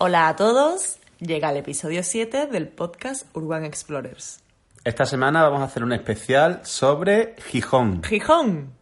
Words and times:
Hola 0.00 0.28
a 0.28 0.36
todos, 0.36 1.00
llega 1.18 1.50
el 1.50 1.56
episodio 1.56 2.04
7 2.04 2.46
del 2.46 2.68
podcast 2.68 3.26
Urban 3.34 3.64
Explorers. 3.64 4.38
Esta 4.84 5.04
semana 5.04 5.42
vamos 5.42 5.60
a 5.60 5.64
hacer 5.64 5.82
un 5.82 5.92
especial 5.92 6.60
sobre 6.62 7.34
Gijón. 7.48 8.04
Gijón. 8.04 8.74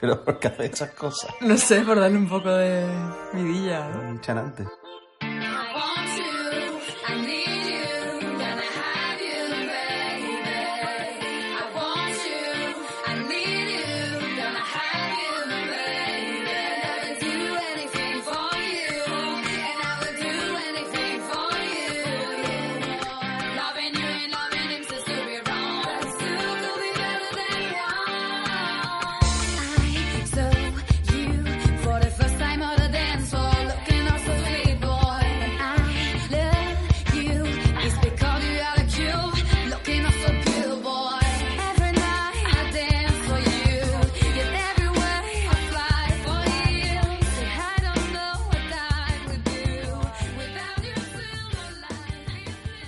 Pero 0.00 0.24
¿por 0.24 0.38
qué 0.38 0.48
hace 0.48 0.64
esas 0.64 0.92
cosas? 0.92 1.30
No 1.42 1.58
sé, 1.58 1.82
por 1.82 2.00
darle 2.00 2.16
un 2.16 2.30
poco 2.30 2.48
de 2.48 2.86
vidilla, 3.34 3.90
¿no? 3.90 4.08
Un 4.08 4.20
chanante. 4.22 4.64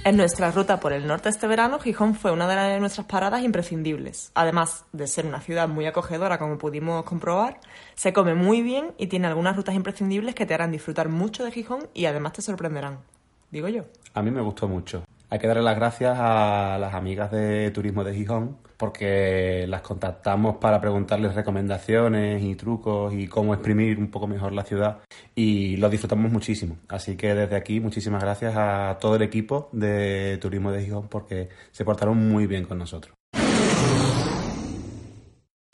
En 0.08 0.16
nuestra 0.16 0.50
ruta 0.50 0.80
por 0.80 0.94
el 0.94 1.06
norte 1.06 1.28
este 1.28 1.46
verano, 1.46 1.78
Gijón 1.78 2.14
fue 2.14 2.32
una 2.32 2.48
de 2.48 2.80
nuestras 2.80 3.06
paradas 3.06 3.42
imprescindibles. 3.42 4.32
Además 4.34 4.86
de 4.90 5.06
ser 5.06 5.26
una 5.26 5.42
ciudad 5.42 5.68
muy 5.68 5.84
acogedora, 5.84 6.38
como 6.38 6.56
pudimos 6.56 7.04
comprobar, 7.04 7.60
se 7.94 8.14
come 8.14 8.32
muy 8.32 8.62
bien 8.62 8.94
y 8.96 9.08
tiene 9.08 9.26
algunas 9.26 9.54
rutas 9.54 9.74
imprescindibles 9.74 10.34
que 10.34 10.46
te 10.46 10.54
harán 10.54 10.72
disfrutar 10.72 11.10
mucho 11.10 11.44
de 11.44 11.50
Gijón 11.50 11.88
y 11.92 12.06
además 12.06 12.32
te 12.32 12.40
sorprenderán. 12.40 13.00
Digo 13.50 13.68
yo. 13.68 13.82
A 14.14 14.22
mí 14.22 14.30
me 14.30 14.40
gustó 14.40 14.66
mucho. 14.66 15.04
Hay 15.28 15.38
que 15.40 15.46
darle 15.46 15.62
las 15.62 15.76
gracias 15.76 16.16
a 16.18 16.78
las 16.80 16.94
amigas 16.94 17.30
de 17.30 17.70
Turismo 17.70 18.02
de 18.02 18.14
Gijón 18.14 18.56
porque 18.78 19.66
las 19.68 19.82
contactamos 19.82 20.56
para 20.56 20.80
preguntarles 20.80 21.34
recomendaciones 21.34 22.42
y 22.42 22.54
trucos 22.54 23.12
y 23.12 23.26
cómo 23.26 23.52
exprimir 23.52 23.98
un 23.98 24.10
poco 24.10 24.26
mejor 24.26 24.52
la 24.52 24.64
ciudad 24.64 25.00
y 25.34 25.76
lo 25.76 25.90
disfrutamos 25.90 26.30
muchísimo. 26.30 26.78
Así 26.88 27.16
que 27.16 27.34
desde 27.34 27.56
aquí 27.56 27.80
muchísimas 27.80 28.22
gracias 28.22 28.54
a 28.56 28.96
todo 29.00 29.16
el 29.16 29.22
equipo 29.22 29.68
de 29.72 30.38
Turismo 30.40 30.72
de 30.72 30.84
Gijón 30.84 31.08
porque 31.08 31.48
se 31.72 31.84
portaron 31.84 32.16
muy 32.16 32.46
bien 32.46 32.64
con 32.64 32.78
nosotros. 32.78 33.12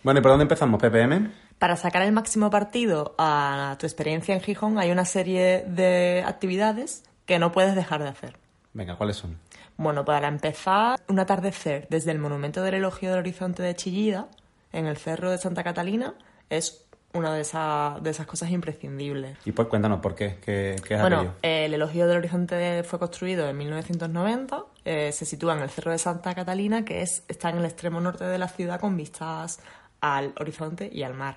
Bueno, 0.03 0.21
¿y 0.21 0.23
por 0.23 0.33
dónde 0.33 0.43
empezamos, 0.43 0.81
PPM? 0.83 1.31
Para 1.59 1.77
sacar 1.77 2.03
el 2.03 2.13
máximo 2.13 2.51
partido 2.51 3.15
a 3.19 3.77
tu 3.79 3.87
experiencia 3.87 4.35
en 4.35 4.41
Gijón 4.41 4.79
hay 4.79 4.91
una 4.91 5.05
serie 5.05 5.65
de 5.67 6.23
actividades 6.27 7.05
que 7.27 7.39
no 7.39 7.53
puedes 7.53 7.75
dejar 7.75 8.03
de 8.03 8.09
hacer. 8.09 8.39
Venga, 8.75 8.97
¿cuáles 8.97 9.17
son? 9.17 9.39
Bueno, 9.77 10.05
para 10.05 10.29
empezar, 10.29 11.01
un 11.09 11.19
atardecer 11.19 11.87
desde 11.91 12.13
el 12.13 12.19
Monumento 12.19 12.63
del 12.63 12.75
Elogio 12.75 13.11
del 13.11 13.19
Horizonte 13.21 13.63
de 13.63 13.75
Chillida, 13.75 14.29
en 14.73 14.87
el 14.87 14.97
Cerro 14.97 15.31
de 15.31 15.39
Santa 15.39 15.65
Catalina, 15.65 16.15
es 16.51 16.87
una 17.13 17.33
de, 17.33 17.43
esas 17.43 18.03
de 18.03 18.11
esas 18.11 18.27
cosas 18.27 18.51
imprescindibles. 18.51 19.39
Y 19.45 19.53
pues 19.53 19.69
cuéntanos, 19.69 20.01
¿por 20.01 20.15
qué? 20.15 20.39
¿Qué, 20.45 20.77
qué 20.87 20.95
es 20.95 21.01
Bueno, 21.01 21.19
aquello? 21.19 21.35
el 21.43 21.75
Elogio 21.75 22.07
del 22.09 22.19
Horizonte 22.19 22.83
fue 22.83 22.99
construido 22.99 23.49
en 23.49 23.57
1990, 23.57 24.65
eh, 24.85 25.13
se 25.13 25.25
sitúa 25.25 25.55
en 25.55 25.61
el 25.61 25.71
Cerro 25.71 25.93
de 25.93 25.99
Santa 25.99 26.35
Catalina, 26.35 26.85
que 26.85 27.03
es, 27.03 27.23
está 27.29 27.51
en 27.51 27.59
el 27.59 27.65
extremo 27.65 28.01
norte 28.01 28.25
de 28.25 28.39
la 28.39 28.49
ciudad 28.49 28.81
con 28.81 28.97
vistas 28.97 29.61
al 30.05 30.35
horizonte 30.39 30.91
y 30.93 31.03
al 31.03 31.15
mar. 31.15 31.37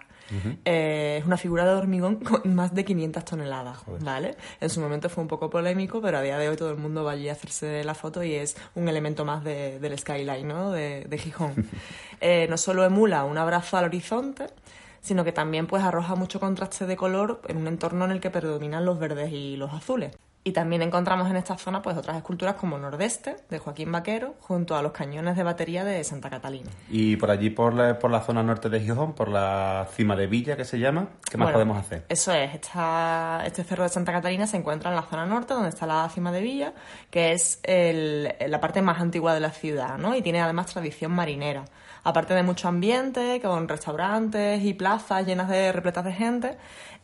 Eh, 0.66 1.18
es 1.22 1.26
una 1.26 1.38
figura 1.38 1.64
de 1.66 1.72
hormigón 1.72 2.16
con 2.24 2.54
más 2.54 2.74
de 2.76 2.84
500 2.84 3.24
toneladas, 3.24 3.78
¿vale? 4.02 4.36
En 4.60 4.70
su 4.70 4.82
momento 4.82 5.08
fue 5.08 5.22
un 5.22 5.30
poco 5.30 5.50
polémico, 5.50 6.02
pero 6.02 6.18
a 6.18 6.22
día 6.22 6.38
de 6.38 6.50
hoy 6.50 6.58
todo 6.58 6.70
el 6.72 6.78
mundo 6.78 7.06
va 7.06 7.14
allí 7.14 7.30
a 7.30 7.32
hacerse 7.32 7.84
la 7.86 7.94
foto 7.96 8.22
y 8.24 8.34
es 8.36 8.58
un 8.76 8.90
elemento 8.90 9.24
más 9.24 9.44
de- 9.46 9.80
del 9.80 9.98
skyline, 9.98 10.46
¿no? 10.48 10.72
De, 10.72 11.06
de 11.06 11.18
Gijón. 11.18 11.54
Eh, 12.20 12.48
no 12.50 12.58
solo 12.58 12.84
emula 12.84 13.24
un 13.26 13.38
abrazo 13.38 13.78
al 13.78 13.86
horizonte, 13.86 14.48
sino 15.02 15.24
que 15.24 15.32
también 15.32 15.68
pues 15.68 15.84
arroja 15.84 16.16
mucho 16.16 16.40
contraste 16.40 16.88
de 16.88 16.96
color 16.98 17.42
en 17.48 17.58
un 17.58 17.68
entorno 17.68 18.06
en 18.06 18.12
el 18.12 18.20
que 18.20 18.32
predominan 18.32 18.86
los 18.86 18.98
verdes 18.98 19.32
y 19.32 19.56
los 19.56 19.72
azules. 19.72 20.18
Y 20.48 20.54
también 20.54 20.82
encontramos 20.82 21.30
en 21.30 21.36
esta 21.36 21.58
zona 21.58 21.82
pues 21.82 21.98
otras 21.98 22.16
esculturas 22.16 22.56
como 22.56 22.78
Nordeste, 22.78 23.36
de 23.50 23.60
Joaquín 23.60 23.92
Vaquero, 23.92 24.36
junto 24.40 24.78
a 24.78 24.82
los 24.82 24.94
cañones 24.94 25.36
de 25.36 25.44
batería 25.44 25.84
de 25.84 26.02
Santa 26.06 26.30
Catalina. 26.30 26.70
Y 26.90 27.18
por 27.18 27.32
allí, 27.32 27.50
por 27.50 27.74
la, 27.74 28.00
por 28.00 28.12
la 28.12 28.22
zona 28.22 28.44
norte 28.44 28.70
de 28.70 28.80
Gijón, 28.80 29.12
por 29.12 29.28
la 29.28 29.86
cima 29.92 30.16
de 30.16 30.26
Villa, 30.28 30.56
que 30.56 30.64
se 30.64 30.80
llama, 30.80 31.10
¿qué 31.30 31.38
más 31.38 31.48
Bueno, 31.48 31.54
podemos 31.58 31.78
hacer? 31.78 32.06
Eso 32.08 32.32
es, 32.32 32.56
esta- 32.56 33.44
este 33.46 33.66
cerro 33.66 33.84
de 33.84 33.90
Santa 33.90 34.14
Catalina 34.14 34.48
se 34.48 34.56
encuentra 34.56 34.90
en 34.90 34.96
la 34.96 35.02
zona 35.02 35.26
norte, 35.26 35.54
donde 35.54 35.68
está 35.68 35.86
la 35.86 36.08
cima 36.08 36.32
de 36.32 36.40
Villa, 36.40 36.72
que 37.12 37.34
es 37.34 37.60
el- 37.64 38.34
la 38.48 38.62
parte 38.62 38.82
más 38.82 39.02
antigua 39.02 39.34
de 39.34 39.42
la 39.42 39.50
ciudad, 39.52 39.98
¿no? 39.98 40.16
Y 40.16 40.22
tiene 40.22 40.40
además 40.40 40.68
tradición 40.68 41.12
marinera. 41.12 41.66
Aparte 42.06 42.34
de 42.36 42.44
mucho 42.44 42.70
ambiente, 42.70 43.42
con 43.44 43.68
restaurantes 43.68 44.64
y 44.64 44.74
plazas 44.74 45.26
llenas 45.26 45.50
de 45.50 45.74
repletas 45.74 46.06
de 46.06 46.14
gente, 46.14 46.58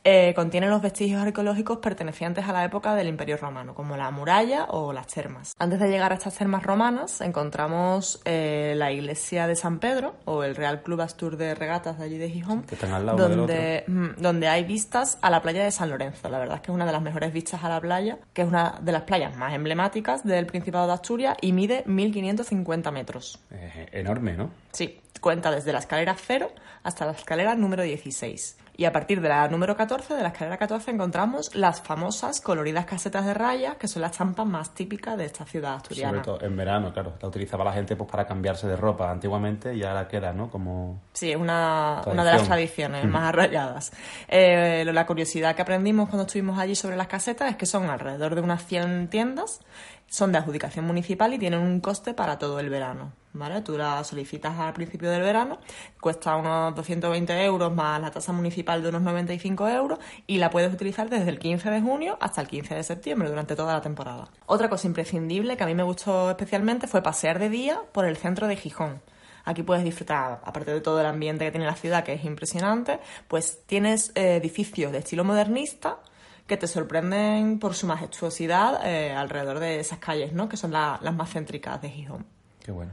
eh, 0.03 0.33
contiene 0.35 0.67
los 0.67 0.81
vestigios 0.81 1.21
arqueológicos 1.21 1.77
pertenecientes 1.77 2.45
a 2.45 2.51
la 2.51 2.65
época 2.65 2.93
del 2.95 3.07
Imperio 3.07 3.37
Romano, 3.37 3.73
como 3.73 3.95
la 3.95 4.11
muralla 4.11 4.65
o 4.65 4.91
las 4.91 5.07
termas. 5.07 5.53
Antes 5.59 5.79
de 5.79 5.89
llegar 5.89 6.11
a 6.11 6.15
estas 6.15 6.35
termas 6.37 6.63
romanas, 6.63 7.21
encontramos 7.21 8.21
eh, 8.25 8.73
la 8.75 8.91
iglesia 8.91 9.47
de 9.47 9.55
San 9.55 9.79
Pedro, 9.79 10.15
o 10.25 10.43
el 10.43 10.55
Real 10.55 10.81
Club 10.83 11.01
Astur 11.01 11.37
de 11.37 11.55
Regatas 11.55 11.97
de 11.99 12.05
allí 12.05 12.17
de 12.17 12.29
Gijón, 12.29 12.63
Que 12.63 12.75
están 12.75 12.91
al 12.91 13.05
lado 13.05 13.27
del 13.27 13.37
donde, 13.37 13.83
mm, 13.87 14.21
donde 14.21 14.47
hay 14.47 14.63
vistas 14.63 15.17
a 15.21 15.29
la 15.29 15.41
playa 15.41 15.63
de 15.63 15.71
San 15.71 15.89
Lorenzo. 15.89 16.29
La 16.29 16.39
verdad 16.39 16.55
es 16.57 16.61
que 16.61 16.71
es 16.71 16.75
una 16.75 16.85
de 16.85 16.91
las 16.91 17.01
mejores 17.01 17.31
vistas 17.31 17.63
a 17.63 17.69
la 17.69 17.79
playa, 17.79 18.17
que 18.33 18.41
es 18.41 18.47
una 18.47 18.79
de 18.81 18.91
las 18.91 19.03
playas 19.03 19.35
más 19.37 19.53
emblemáticas 19.53 20.23
del 20.23 20.45
Principado 20.45 20.87
de 20.87 20.93
Asturias 20.93 21.37
y 21.41 21.53
mide 21.53 21.83
1550 21.85 22.91
metros. 22.91 23.39
Eh, 23.51 23.87
enorme, 23.93 24.33
¿no? 24.35 24.51
Sí, 24.71 24.99
cuenta 25.21 25.51
desde 25.51 25.71
la 25.71 25.79
escalera 25.79 26.15
0 26.17 26.51
hasta 26.83 27.05
la 27.05 27.13
escalera 27.13 27.55
número 27.55 27.83
16. 27.83 28.57
Y 28.75 28.85
a 28.85 28.91
partir 28.91 29.21
de 29.21 29.29
la 29.29 29.47
número 29.49 29.77
14, 29.77 30.15
de 30.15 30.23
la 30.23 30.29
escalera 30.29 30.57
14, 30.57 30.91
encontramos 30.91 31.53
las 31.53 31.81
famosas 31.81 32.41
coloridas 32.41 32.85
casetas 32.85 33.23
de 33.23 33.35
rayas, 33.35 33.75
que 33.77 33.87
son 33.87 34.01
las 34.01 34.13
estampas 34.13 34.47
más 34.47 34.73
típicas 34.73 35.15
de 35.15 35.25
esta 35.25 35.45
ciudad 35.45 35.75
asturiana. 35.75 36.23
Sobre 36.23 36.23
todo 36.23 36.41
en 36.41 36.57
verano, 36.57 36.91
claro. 36.91 37.13
La 37.21 37.27
utilizaba 37.27 37.63
la 37.63 37.73
gente 37.73 37.95
pues 37.95 38.09
para 38.09 38.25
cambiarse 38.25 38.67
de 38.67 38.75
ropa 38.75 39.11
antiguamente 39.11 39.75
y 39.75 39.83
ahora 39.83 40.07
queda, 40.07 40.33
¿no? 40.33 40.49
Como... 40.49 41.01
Sí, 41.13 41.31
es 41.31 41.37
una, 41.37 42.01
una 42.07 42.23
de 42.23 42.31
las 42.31 42.43
tradiciones 42.47 43.05
más 43.05 43.29
arraigadas. 43.29 43.91
Eh, 44.27 44.83
la 44.85 45.05
curiosidad 45.05 45.55
que 45.55 45.61
aprendimos 45.61 46.09
cuando 46.09 46.25
estuvimos 46.25 46.57
allí 46.57 46.75
sobre 46.75 46.97
las 46.97 47.07
casetas 47.07 47.51
es 47.51 47.57
que 47.57 47.67
son 47.67 47.89
alrededor 47.91 48.33
de 48.33 48.41
unas 48.41 48.65
100 48.65 49.09
tiendas, 49.09 49.59
son 50.07 50.31
de 50.31 50.39
adjudicación 50.39 50.85
municipal 50.85 51.31
y 51.33 51.37
tienen 51.37 51.59
un 51.59 51.79
coste 51.79 52.15
para 52.15 52.39
todo 52.39 52.59
el 52.59 52.69
verano. 52.69 53.13
¿Vale? 53.35 53.61
Tú 53.61 53.77
la 53.79 54.03
solicitas 54.03 54.59
al 54.59 54.73
principio 54.73 55.09
del 55.09 55.23
verano, 55.23 55.57
cuesta 55.99 56.35
unos 56.35 56.75
220 56.75 57.43
euros 57.45 57.73
más 57.73 57.99
la 57.99 58.11
tasa 58.11 58.31
municipal 58.31 58.83
de 58.83 58.89
unos 58.89 59.01
95 59.01 59.67
euros 59.69 59.97
y 60.27 60.37
la 60.37 60.51
puedes 60.51 60.71
utilizar 60.71 61.09
desde 61.09 61.31
el 61.31 61.39
15 61.39 61.71
de 61.71 61.81
junio 61.81 62.15
hasta 62.21 62.41
el 62.41 62.47
15 62.47 62.75
de 62.75 62.83
septiembre 62.83 63.29
durante 63.29 63.55
toda 63.55 63.73
la 63.73 63.81
temporada. 63.81 64.27
Otra 64.45 64.69
cosa 64.69 64.85
imprescindible 64.85 65.57
que 65.57 65.63
a 65.63 65.65
mí 65.65 65.73
me 65.73 65.81
gustó 65.81 66.29
especialmente 66.29 66.85
fue 66.87 67.01
pasear 67.01 67.39
de 67.39 67.49
día 67.49 67.81
por 67.91 68.05
el 68.05 68.17
centro 68.17 68.45
de 68.47 68.55
Gijón. 68.55 69.01
Aquí 69.45 69.63
puedes 69.63 69.83
disfrutar, 69.83 70.39
aparte 70.45 70.71
de 70.71 70.79
todo 70.79 70.99
el 71.01 71.07
ambiente 71.07 71.43
que 71.43 71.51
tiene 71.51 71.65
la 71.65 71.75
ciudad, 71.75 72.03
que 72.03 72.13
es 72.13 72.23
impresionante, 72.25 72.99
pues 73.27 73.63
tienes 73.65 74.11
eh, 74.15 74.35
edificios 74.35 74.91
de 74.91 74.99
estilo 74.99 75.23
modernista 75.23 75.97
que 76.45 76.55
te 76.55 76.67
sorprenden 76.67 77.57
por 77.57 77.73
su 77.73 77.87
majestuosidad 77.87 78.85
eh, 78.85 79.11
alrededor 79.11 79.57
de 79.59 79.79
esas 79.79 79.97
calles, 79.97 80.33
¿no? 80.33 80.47
Que 80.47 80.55
son 80.55 80.71
la- 80.71 80.99
las 81.01 81.15
más 81.15 81.31
céntricas 81.31 81.81
de 81.81 81.89
Gijón. 81.89 82.25
Qué 82.63 82.71
bueno. 82.71 82.91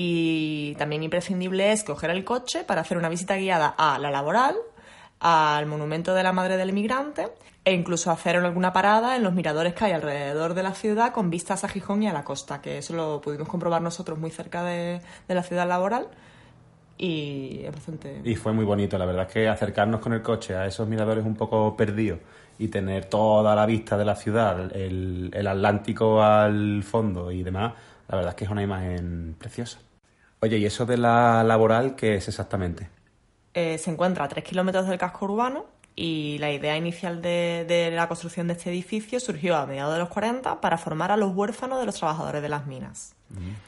Y 0.00 0.76
también 0.76 1.02
imprescindible 1.02 1.72
es 1.72 1.82
coger 1.82 2.10
el 2.10 2.24
coche 2.24 2.62
para 2.62 2.82
hacer 2.82 2.96
una 2.96 3.08
visita 3.08 3.34
guiada 3.34 3.74
a 3.76 3.98
la 3.98 4.12
laboral, 4.12 4.54
al 5.18 5.66
monumento 5.66 6.14
de 6.14 6.22
la 6.22 6.30
Madre 6.30 6.56
del 6.56 6.68
Inmigrante 6.68 7.32
e 7.64 7.72
incluso 7.72 8.12
hacer 8.12 8.36
alguna 8.36 8.72
parada 8.72 9.16
en 9.16 9.24
los 9.24 9.34
miradores 9.34 9.74
que 9.74 9.86
hay 9.86 9.92
alrededor 9.92 10.54
de 10.54 10.62
la 10.62 10.74
ciudad 10.74 11.12
con 11.12 11.30
vistas 11.30 11.64
a 11.64 11.68
Gijón 11.68 12.04
y 12.04 12.06
a 12.06 12.12
la 12.12 12.22
costa, 12.22 12.62
que 12.62 12.78
eso 12.78 12.94
lo 12.94 13.20
pudimos 13.20 13.48
comprobar 13.48 13.82
nosotros 13.82 14.20
muy 14.20 14.30
cerca 14.30 14.62
de, 14.62 15.00
la 15.26 15.42
ciudad 15.42 15.66
laboral 15.66 16.06
y 16.96 17.64
bastante... 17.64 18.20
Y 18.22 18.36
fue 18.36 18.52
muy 18.52 18.64
bonito, 18.64 18.98
la 18.98 19.04
verdad 19.04 19.26
es 19.26 19.32
que 19.32 19.48
acercarnos 19.48 20.00
con 20.00 20.12
el 20.12 20.22
coche 20.22 20.54
a 20.54 20.64
esos 20.66 20.86
miradores 20.86 21.26
un 21.26 21.34
poco 21.34 21.76
perdidos 21.76 22.20
y 22.56 22.68
tener 22.68 23.06
toda 23.06 23.52
la 23.56 23.66
vista 23.66 23.98
de 23.98 24.04
la 24.04 24.14
ciudad, 24.14 24.76
el, 24.76 25.32
el 25.34 25.46
Atlántico 25.48 26.22
al 26.22 26.84
fondo 26.84 27.32
y 27.32 27.42
demás, 27.42 27.74
la 28.08 28.16
verdad 28.16 28.30
es 28.30 28.36
que 28.36 28.44
es 28.44 28.50
una 28.52 28.62
imagen 28.62 29.34
preciosa. 29.36 29.80
Oye, 30.40 30.58
¿y 30.58 30.66
eso 30.66 30.86
de 30.86 30.96
la 30.96 31.42
laboral 31.42 31.96
qué 31.96 32.14
es 32.14 32.28
exactamente? 32.28 32.88
Eh, 33.54 33.78
se 33.78 33.90
encuentra 33.90 34.24
a 34.24 34.28
3 34.28 34.44
kilómetros 34.44 34.86
del 34.86 34.98
casco 34.98 35.24
urbano 35.24 35.66
y 35.96 36.38
la 36.38 36.52
idea 36.52 36.76
inicial 36.76 37.20
de, 37.20 37.64
de 37.66 37.90
la 37.90 38.06
construcción 38.06 38.46
de 38.46 38.52
este 38.52 38.70
edificio 38.70 39.18
surgió 39.18 39.56
a 39.56 39.66
mediados 39.66 39.94
de 39.94 39.98
los 39.98 40.08
40 40.10 40.60
para 40.60 40.78
formar 40.78 41.10
a 41.10 41.16
los 41.16 41.34
huérfanos 41.34 41.80
de 41.80 41.86
los 41.86 41.96
trabajadores 41.96 42.40
de 42.40 42.48
las 42.48 42.66
minas. 42.66 43.16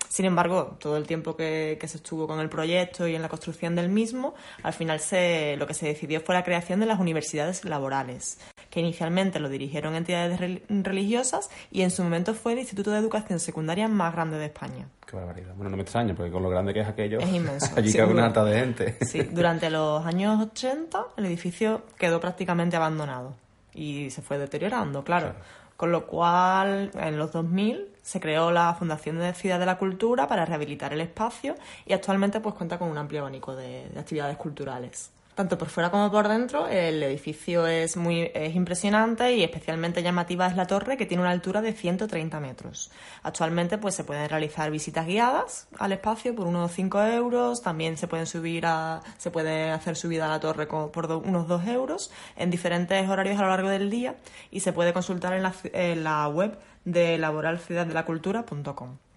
Sin 0.08 0.24
embargo, 0.24 0.76
todo 0.80 0.96
el 0.96 1.06
tiempo 1.06 1.36
que, 1.36 1.76
que 1.80 1.88
se 1.88 1.98
estuvo 1.98 2.26
con 2.26 2.40
el 2.40 2.48
proyecto 2.48 3.06
y 3.06 3.14
en 3.14 3.22
la 3.22 3.28
construcción 3.28 3.74
del 3.74 3.88
mismo, 3.88 4.34
al 4.62 4.72
final 4.72 5.00
se, 5.00 5.56
lo 5.58 5.66
que 5.66 5.74
se 5.74 5.86
decidió 5.86 6.20
fue 6.20 6.34
la 6.34 6.44
creación 6.44 6.80
de 6.80 6.86
las 6.86 7.00
universidades 7.00 7.64
laborales, 7.64 8.38
que 8.70 8.80
inicialmente 8.80 9.40
lo 9.40 9.48
dirigieron 9.48 9.94
entidades 9.96 10.38
rel- 10.40 10.62
religiosas 10.68 11.50
y 11.70 11.82
en 11.82 11.90
su 11.90 12.02
momento 12.02 12.34
fue 12.34 12.52
el 12.52 12.60
Instituto 12.60 12.90
de 12.92 12.98
Educación 12.98 13.40
Secundaria 13.40 13.88
más 13.88 14.12
grande 14.14 14.38
de 14.38 14.46
España. 14.46 14.86
Qué 15.06 15.16
barbaridad. 15.16 15.54
Bueno, 15.56 15.70
no 15.70 15.76
me 15.76 15.82
extraña, 15.82 16.14
porque 16.14 16.30
con 16.30 16.42
lo 16.42 16.48
grande 16.50 16.72
que 16.72 16.80
es 16.80 16.88
aquello, 16.88 17.18
Es 17.18 17.28
inmenso, 17.32 17.66
allí 17.76 17.92
cabe 17.92 18.12
una 18.12 18.26
harta 18.26 18.44
de 18.44 18.58
gente. 18.60 18.96
Sí, 19.04 19.22
durante 19.32 19.68
los 19.70 20.06
años 20.06 20.40
80 20.40 21.04
el 21.16 21.26
edificio 21.26 21.82
quedó 21.98 22.20
prácticamente 22.20 22.76
abandonado 22.76 23.34
y 23.74 24.10
se 24.10 24.22
fue 24.22 24.38
deteriorando, 24.38 25.02
claro. 25.04 25.34
Con 25.76 25.92
lo 25.92 26.06
cual, 26.06 26.90
en 26.94 27.16
los 27.18 27.32
2000 27.32 27.88
se 28.02 28.20
creó 28.20 28.50
la 28.50 28.74
Fundación 28.74 29.18
de 29.18 29.32
Ciudad 29.32 29.58
de 29.58 29.64
la 29.66 29.78
Cultura 29.78 30.28
para 30.28 30.44
rehabilitar 30.44 30.92
el 30.92 31.00
espacio 31.00 31.54
y 31.86 31.94
actualmente 31.94 32.38
pues 32.40 32.54
cuenta 32.54 32.78
con 32.78 32.88
un 32.88 32.98
amplio 32.98 33.20
abanico 33.22 33.56
de, 33.56 33.88
de 33.88 33.98
actividades 33.98 34.36
culturales. 34.36 35.10
Tanto 35.40 35.56
por 35.56 35.70
fuera 35.70 35.90
como 35.90 36.10
por 36.10 36.28
dentro, 36.28 36.68
el 36.68 37.02
edificio 37.02 37.66
es 37.66 37.96
muy 37.96 38.30
es 38.34 38.54
impresionante 38.54 39.32
y 39.32 39.42
especialmente 39.42 40.02
llamativa 40.02 40.46
es 40.46 40.54
la 40.54 40.66
torre 40.66 40.98
que 40.98 41.06
tiene 41.06 41.22
una 41.22 41.30
altura 41.30 41.62
de 41.62 41.72
130 41.72 42.38
metros. 42.40 42.90
Actualmente 43.22 43.78
pues 43.78 43.94
se 43.94 44.04
pueden 44.04 44.28
realizar 44.28 44.70
visitas 44.70 45.06
guiadas 45.06 45.66
al 45.78 45.92
espacio 45.92 46.34
por 46.34 46.46
unos 46.46 46.72
5 46.72 47.00
euros, 47.04 47.62
también 47.62 47.96
se 47.96 48.06
pueden 48.06 48.26
subir 48.26 48.66
a, 48.66 49.00
se 49.16 49.30
puede 49.30 49.70
hacer 49.70 49.96
subida 49.96 50.26
a 50.26 50.28
la 50.28 50.40
torre 50.40 50.66
por 50.66 51.10
unos 51.10 51.48
2 51.48 51.66
euros 51.68 52.10
en 52.36 52.50
diferentes 52.50 53.08
horarios 53.08 53.38
a 53.38 53.42
lo 53.44 53.48
largo 53.48 53.70
del 53.70 53.88
día 53.88 54.16
y 54.50 54.60
se 54.60 54.74
puede 54.74 54.92
consultar 54.92 55.32
en 55.32 55.42
la, 55.42 55.54
en 55.72 56.04
la 56.04 56.28
web 56.28 56.58
de 56.84 57.16
laboralciudaddelacultura.com. 57.16 59.09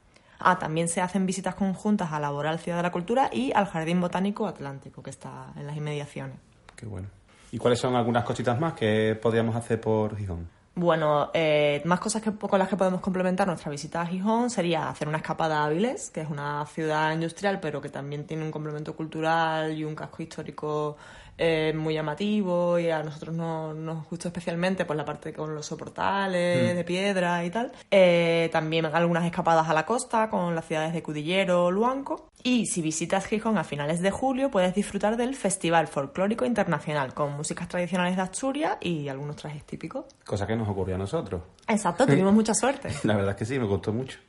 Ah, 0.45 0.59
también 0.59 0.89
se 0.89 0.99
hacen 0.99 1.25
visitas 1.25 1.55
conjuntas 1.55 2.11
a 2.11 2.19
Laboral 2.19 2.59
Ciudad 2.59 2.77
de 2.77 2.83
la 2.83 2.91
Cultura 2.91 3.29
y 3.31 3.53
al 3.53 3.65
Jardín 3.65 4.01
Botánico 4.01 4.45
Atlántico, 4.45 5.01
que 5.01 5.09
está 5.09 5.53
en 5.55 5.65
las 5.65 5.77
inmediaciones. 5.77 6.35
Qué 6.75 6.85
bueno. 6.85 7.07
¿Y 7.51 7.57
cuáles 7.57 7.79
son 7.79 7.95
algunas 7.95 8.25
cositas 8.25 8.59
más 8.59 8.73
que 8.73 9.17
podríamos 9.21 9.55
hacer 9.55 9.79
por 9.79 10.17
Gijón? 10.17 10.49
Bueno, 10.75 11.29
eh, 11.35 11.81
más 11.85 11.99
cosas 11.99 12.21
que, 12.21 12.31
con 12.31 12.57
las 12.57 12.67
que 12.67 12.75
podemos 12.75 12.99
complementar 12.99 13.47
nuestra 13.47 13.69
visita 13.69 14.01
a 14.01 14.05
Gijón 14.07 14.49
sería 14.49 14.89
hacer 14.89 15.07
una 15.07 15.17
escapada 15.17 15.59
a 15.59 15.65
Avilés, 15.65 16.09
que 16.09 16.21
es 16.21 16.29
una 16.29 16.65
ciudad 16.65 17.13
industrial, 17.13 17.59
pero 17.61 17.79
que 17.79 17.89
también 17.89 18.25
tiene 18.25 18.43
un 18.43 18.51
complemento 18.51 18.95
cultural 18.95 19.77
y 19.77 19.85
un 19.85 19.95
casco 19.95 20.23
histórico 20.23 20.97
eh, 21.37 21.73
muy 21.75 21.93
llamativo 21.93 22.77
y 22.79 22.89
a 22.89 23.01
nosotros 23.03 23.35
no- 23.35 23.73
nos 23.73 24.07
gustó 24.09 24.27
especialmente 24.27 24.85
por 24.85 24.95
la 24.95 25.05
parte 25.05 25.33
con 25.33 25.53
los 25.55 25.65
soportales 25.65 26.75
de 26.75 26.83
piedra 26.83 27.43
y 27.45 27.49
tal. 27.49 27.71
Eh, 27.91 28.49
también 28.51 28.85
algunas 28.85 29.25
escapadas 29.25 29.67
a 29.69 29.73
la 29.73 29.85
costa 29.85 30.29
con 30.29 30.55
las 30.55 30.65
ciudades 30.65 30.93
de 30.93 31.01
Cudillero 31.03 31.65
o 31.65 31.71
Luanco. 31.71 32.29
Y 32.43 32.65
si 32.65 32.81
visitas 32.81 33.25
Gijón 33.25 33.57
a 33.57 33.63
finales 33.63 34.01
de 34.01 34.11
julio 34.11 34.51
puedes 34.51 34.75
disfrutar 34.75 35.15
del 35.17 35.35
Festival 35.35 35.87
Folclórico 35.87 36.45
Internacional 36.45 37.13
con 37.13 37.33
músicas 37.37 37.67
tradicionales 37.67 38.15
de 38.15 38.21
Asturias 38.21 38.77
y 38.81 39.07
algunos 39.07 39.35
trajes 39.37 39.63
típicos. 39.65 40.05
Cosa 40.25 40.45
que 40.45 40.55
nos 40.55 40.67
ocurrió 40.67 40.95
a 40.95 40.97
nosotros. 40.97 41.41
Exacto, 41.67 42.05
tuvimos 42.05 42.33
mucha 42.33 42.53
suerte. 42.53 42.89
La 43.03 43.15
verdad 43.15 43.31
es 43.31 43.37
que 43.37 43.45
sí, 43.45 43.57
me 43.57 43.65
gustó 43.65 43.93
mucho. 43.93 44.19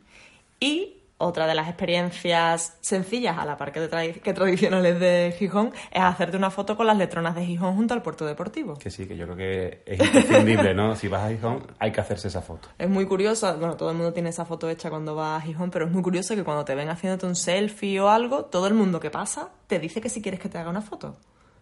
Y 0.61 1.03
otra 1.17 1.47
de 1.47 1.55
las 1.55 1.69
experiencias 1.69 2.77
sencillas 2.81 3.39
a 3.39 3.45
la 3.45 3.57
par 3.57 3.73
que, 3.73 3.89
tradi- 3.89 4.21
que 4.21 4.33
tradicionales 4.35 4.99
de 4.99 5.35
Gijón 5.39 5.73
es 5.93 6.03
hacerte 6.03 6.37
una 6.37 6.51
foto 6.51 6.77
con 6.77 6.87
las 6.87 6.97
letronas 6.97 7.35
de 7.35 7.47
Gijón 7.47 7.77
junto 7.77 7.95
al 7.95 8.03
puerto 8.03 8.27
deportivo. 8.27 8.75
Que 8.79 8.91
sí, 8.91 9.07
que 9.07 9.17
yo 9.17 9.25
creo 9.27 9.37
que 9.37 9.83
es 9.87 10.01
imprescindible, 10.01 10.75
¿no? 10.75 10.97
Si 10.97 11.09
vas 11.09 11.23
a 11.23 11.29
Gijón, 11.31 11.67
hay 11.79 11.93
que 11.93 12.01
hacerse 12.01 12.29
esa 12.29 12.43
foto. 12.43 12.69
Es 12.79 12.89
muy 12.91 13.07
curioso, 13.07 13.57
bueno, 13.59 13.77
todo 13.77 13.91
el 13.91 13.97
mundo 13.97 14.13
tiene 14.13 14.31
esa 14.31 14.45
foto 14.45 14.69
hecha 14.69 14.91
cuando 14.91 15.15
va 15.15 15.37
a 15.37 15.41
Gijón, 15.41 15.71
pero 15.71 15.87
es 15.87 15.93
muy 15.93 16.03
curioso 16.03 16.35
que 16.35 16.45
cuando 16.45 16.65
te 16.65 16.75
ven 16.75 16.89
haciéndote 16.89 17.27
un 17.27 17.37
selfie 17.37 18.01
o 18.01 18.09
algo, 18.09 18.47
todo 18.47 18.67
el 18.67 18.75
mundo 18.75 19.01
que 19.01 19.11
pasa 19.11 19.51
te 19.67 19.79
dice 19.79 20.01
que 20.01 20.09
si 20.09 20.21
quieres 20.21 20.41
que 20.41 20.49
te 20.49 20.59
haga 20.59 20.71
una 20.71 20.83
foto. 20.83 21.17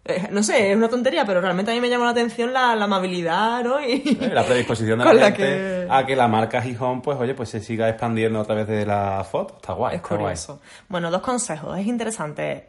Eh, 0.04 0.28
no 0.32 0.42
sé, 0.42 0.72
es 0.72 0.76
una 0.76 0.88
tontería, 0.88 1.24
pero 1.24 1.40
realmente 1.40 1.70
a 1.70 1.74
mí 1.74 1.80
me 1.80 1.88
llama 1.88 2.06
la 2.06 2.10
atención 2.10 2.52
la, 2.52 2.74
la 2.74 2.86
amabilidad, 2.86 3.62
¿no? 3.62 3.80
Y, 3.80 4.18
Eh, 4.20 4.30
La 4.32 4.44
predisposición 4.44 4.98
de 4.98 5.04
la 5.14 5.26
gente 5.26 5.36
que- 5.36 5.86
a 5.88 6.04
que 6.04 6.16
la 6.16 6.26
marca 6.26 6.60
Gijón, 6.60 7.02
pues 7.02 7.16
oye, 7.18 7.34
pues 7.34 7.48
se 7.50 7.60
siga 7.60 7.88
expandiendo 7.88 8.40
a 8.40 8.44
través 8.44 8.66
de 8.66 8.84
la 8.84 9.22
foto. 9.24 9.54
Está 9.56 9.74
guay, 9.74 9.94
Es 9.94 10.02
está 10.02 10.08
guay. 10.16 10.20
curioso. 10.24 10.60
Bueno, 10.88 11.10
dos 11.10 11.22
consejos. 11.22 11.78
Es 11.78 11.86
interesante, 11.86 12.66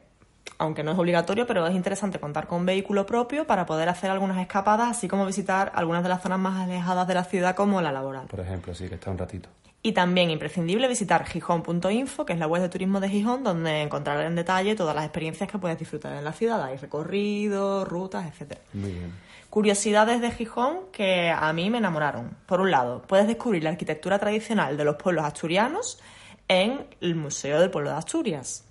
aunque 0.59 0.83
no 0.83 0.91
es 0.91 0.99
obligatorio, 0.99 1.47
pero 1.47 1.65
es 1.65 1.73
interesante 1.73 2.19
contar 2.19 2.45
con 2.45 2.59
un 2.59 2.65
vehículo 2.67 3.05
propio 3.07 3.47
para 3.47 3.65
poder 3.65 3.89
hacer 3.89 4.11
algunas 4.11 4.37
escapadas, 4.39 4.89
así 4.91 5.07
como 5.07 5.25
visitar 5.25 5.71
algunas 5.73 6.03
de 6.03 6.09
las 6.09 6.21
zonas 6.21 6.37
más 6.37 6.61
alejadas 6.61 7.07
de 7.07 7.13
la 7.15 7.23
ciudad, 7.23 7.55
como 7.55 7.81
la 7.81 7.91
laboral. 7.91 8.27
Por 8.27 8.41
ejemplo, 8.41 8.75
sí, 8.75 8.87
que 8.87 8.95
está 8.95 9.09
un 9.09 9.17
ratito. 9.17 9.49
Y 9.85 9.91
también 9.91 10.29
imprescindible 10.29 10.87
visitar 10.87 11.25
gijón.info, 11.25 12.25
que 12.25 12.31
es 12.31 12.39
la 12.39 12.47
web 12.47 12.61
de 12.61 12.69
turismo 12.69 13.01
de 13.01 13.09
Gijón, 13.09 13.43
donde 13.43 13.81
encontrar 13.81 14.21
en 14.21 14.33
detalle 14.33 14.75
todas 14.75 14.95
las 14.95 15.03
experiencias 15.03 15.51
que 15.51 15.57
puedes 15.57 15.77
disfrutar 15.77 16.13
en 16.13 16.23
la 16.23 16.31
ciudad. 16.31 16.63
Hay 16.63 16.77
recorridos, 16.77 17.85
rutas, 17.85 18.25
etcétera. 18.25 18.61
Muy 18.71 18.91
bien. 18.91 19.11
Curiosidades 19.49 20.21
de 20.21 20.31
Gijón 20.31 20.77
que 20.93 21.29
a 21.29 21.51
mí 21.51 21.69
me 21.69 21.79
enamoraron. 21.79 22.29
Por 22.45 22.61
un 22.61 22.71
lado, 22.71 23.01
puedes 23.01 23.27
descubrir 23.27 23.61
la 23.61 23.71
arquitectura 23.71 24.17
tradicional 24.17 24.77
de 24.77 24.85
los 24.85 24.95
pueblos 24.95 25.25
asturianos 25.25 25.99
en 26.47 26.87
el 27.01 27.15
Museo 27.15 27.59
del 27.59 27.69
Pueblo 27.69 27.89
de 27.89 27.97
Asturias. 27.97 28.65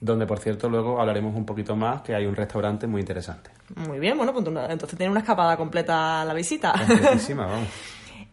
Donde, 0.00 0.26
por 0.26 0.40
cierto, 0.40 0.68
luego 0.68 1.00
hablaremos 1.00 1.34
un 1.34 1.46
poquito 1.46 1.74
más, 1.74 2.02
que 2.02 2.14
hay 2.14 2.26
un 2.26 2.36
restaurante 2.36 2.86
muy 2.86 3.00
interesante. 3.00 3.50
Muy 3.74 3.98
bien, 3.98 4.16
bueno, 4.16 4.32
pues 4.32 4.46
entonces 4.46 4.96
tiene 4.96 5.10
una 5.10 5.20
escapada 5.20 5.56
completa 5.56 6.24
la 6.24 6.34
visita. 6.34 6.74
Vamos. 7.34 7.66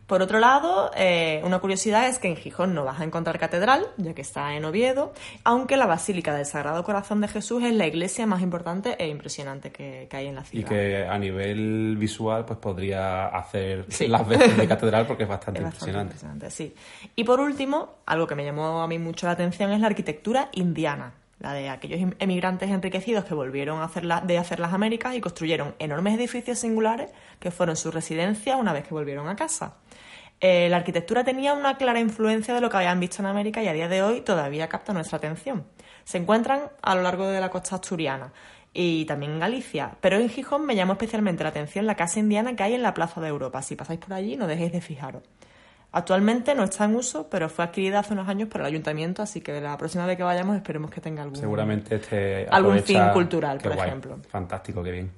Por 0.08 0.22
otro 0.22 0.38
lado, 0.40 0.92
eh, 0.96 1.42
una 1.44 1.58
curiosidad 1.58 2.08
es 2.08 2.20
que 2.20 2.28
en 2.28 2.36
Gijón 2.36 2.76
no 2.76 2.86
vas 2.86 3.00
a 3.00 3.04
encontrar 3.04 3.40
catedral, 3.40 3.88
ya 3.98 4.14
que 4.14 4.22
está 4.22 4.54
en 4.54 4.64
Oviedo, 4.64 5.14
aunque 5.44 5.78
la 5.78 5.88
Basílica 5.88 6.36
del 6.36 6.46
Sagrado 6.46 6.84
Corazón 6.84 7.22
de 7.22 7.28
Jesús 7.28 7.64
es 7.64 7.74
la 7.74 7.88
iglesia 7.88 8.28
más 8.28 8.44
importante 8.44 8.96
e 9.04 9.08
impresionante 9.08 9.72
que, 9.72 10.08
que 10.08 10.18
hay 10.18 10.28
en 10.28 10.36
la 10.36 10.42
Y 10.42 10.46
ciudad. 10.46 10.70
que 10.70 11.08
a 11.08 11.18
nivel 11.18 11.96
visual, 11.98 12.46
pues 12.46 12.60
podría 12.60 13.26
hacer 13.28 13.86
Sí. 13.90 14.08
las 14.08 14.28
veces 14.28 14.56
de 14.56 14.68
catedral 14.68 15.08
porque 15.08 15.24
es 15.24 15.30
bastante 15.36 15.60
Es 15.62 15.64
bastante 15.66 15.90
impresionante. 15.92 16.14
impresionante, 16.14 16.52
sí. 16.52 16.76
Y 17.16 17.24
por 17.24 17.40
último, 17.40 17.96
algo 18.06 18.28
que 18.28 18.36
me 18.36 18.46
llamó 18.46 18.84
a 18.84 18.88
mí 18.88 19.00
mucho 19.00 19.26
la 19.26 19.32
atención 19.32 19.72
es 19.72 19.80
la 19.80 19.88
arquitectura 19.88 20.50
indiana, 20.52 21.14
la 21.40 21.54
de 21.54 21.68
aquellos 21.70 22.00
em- 22.00 22.14
emigrantes 22.20 22.70
enriquecidos 22.70 23.26
que 23.26 23.34
volvieron 23.34 23.80
a 23.82 23.86
hacer 23.86 24.06
la- 24.06 24.22
de 24.22 24.38
hacer 24.38 24.60
las 24.60 24.72
Américas 24.72 25.16
y 25.16 25.20
construyeron 25.22 25.74
enormes 25.80 26.14
edificios 26.14 26.60
singulares 26.60 27.10
que 27.40 27.50
fueron 27.50 27.76
su 27.76 27.90
residencia 27.90 28.56
una 28.58 28.72
vez 28.72 28.84
que 28.88 28.94
volvieron 28.94 29.28
a 29.28 29.36
casa. 29.36 29.74
Eh, 30.42 30.68
la 30.70 30.78
arquitectura 30.78 31.24
tenía 31.24 31.54
una 31.54 31.78
clara 31.78 32.00
influencia 32.00 32.54
de 32.54 32.62
lo 32.62 32.70
que 32.70 32.78
habían 32.78 33.00
visto 33.00 33.22
en 33.22 33.26
América 33.28 33.64
y 33.64 33.68
a 33.68 33.74
día 33.74 33.88
de 33.88 34.04
hoy 34.04 34.22
todavía 34.22 34.68
capta 34.68 34.94
nuestra 34.94 35.18
atención. 35.18 35.66
Se 36.04 36.18
encuentran 36.18 36.70
a 36.82 36.96
lo 36.96 37.02
largo 37.02 37.28
de 37.28 37.40
la 37.40 37.50
costa 37.50 37.76
asturiana 37.76 38.32
y 38.74 39.06
también 39.06 39.32
en 39.34 39.40
Galicia, 39.40 39.96
pero 40.02 40.18
en 40.18 40.30
Gijón 40.30 40.66
me 40.66 40.76
llamó 40.76 40.94
especialmente 40.94 41.44
la 41.44 41.50
atención 41.50 41.86
la 41.86 41.96
casa 41.96 42.20
indiana 42.20 42.56
que 42.56 42.64
hay 42.64 42.74
en 42.74 42.84
la 42.84 42.94
Plaza 42.94 43.22
de 43.22 43.30
Europa. 43.30 43.62
Si 43.62 43.76
pasáis 43.76 44.00
por 44.00 44.14
allí, 44.14 44.36
no 44.36 44.46
dejéis 44.48 44.74
de 44.74 44.82
fijaros. 44.82 45.24
Actualmente 45.94 46.54
no 46.56 46.66
está 46.66 46.84
en 46.84 46.96
uso, 46.96 47.30
pero 47.30 47.48
fue 47.48 47.64
adquirida 47.64 48.00
hace 48.00 48.12
unos 48.12 48.28
años 48.28 48.50
por 48.50 48.60
el 48.60 48.68
ayuntamiento, 48.68 49.22
así 49.22 49.40
que 49.40 49.62
la 49.62 49.78
próxima 49.78 50.06
vez 50.06 50.18
que 50.18 50.24
vayamos 50.24 50.58
esperemos 50.58 50.92
que 50.92 51.00
tenga 51.00 51.24
algún... 51.24 51.38
Seguramente 51.38 51.96
este 51.96 52.46
Algún 52.52 52.84
fin 52.84 53.02
cultural, 53.14 53.60
Qué 53.60 53.70
por 53.70 53.78
guay. 53.78 53.88
ejemplo. 53.88 54.20
Fantástico, 54.28 54.84
qué 54.84 54.92
bien. 54.92 55.12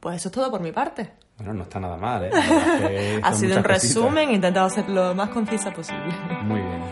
Pues 0.00 0.16
eso 0.16 0.28
es 0.28 0.34
todo 0.34 0.50
por 0.50 0.60
mi 0.60 0.72
parte. 0.72 1.12
Bueno, 1.44 1.54
no 1.54 1.62
está 1.64 1.80
nada 1.80 1.96
mal, 1.96 2.24
¿eh? 2.24 2.30
Que 2.78 3.20
Ha 3.22 3.32
sido 3.34 3.56
un 3.56 3.62
cositas. 3.62 3.82
resumen, 3.82 4.28
he 4.30 4.34
intentado 4.34 4.70
ser 4.70 4.88
lo 4.88 5.14
más 5.14 5.28
concisa 5.30 5.72
posible. 5.72 6.14
Muy 6.44 6.60
bien. 6.60 6.82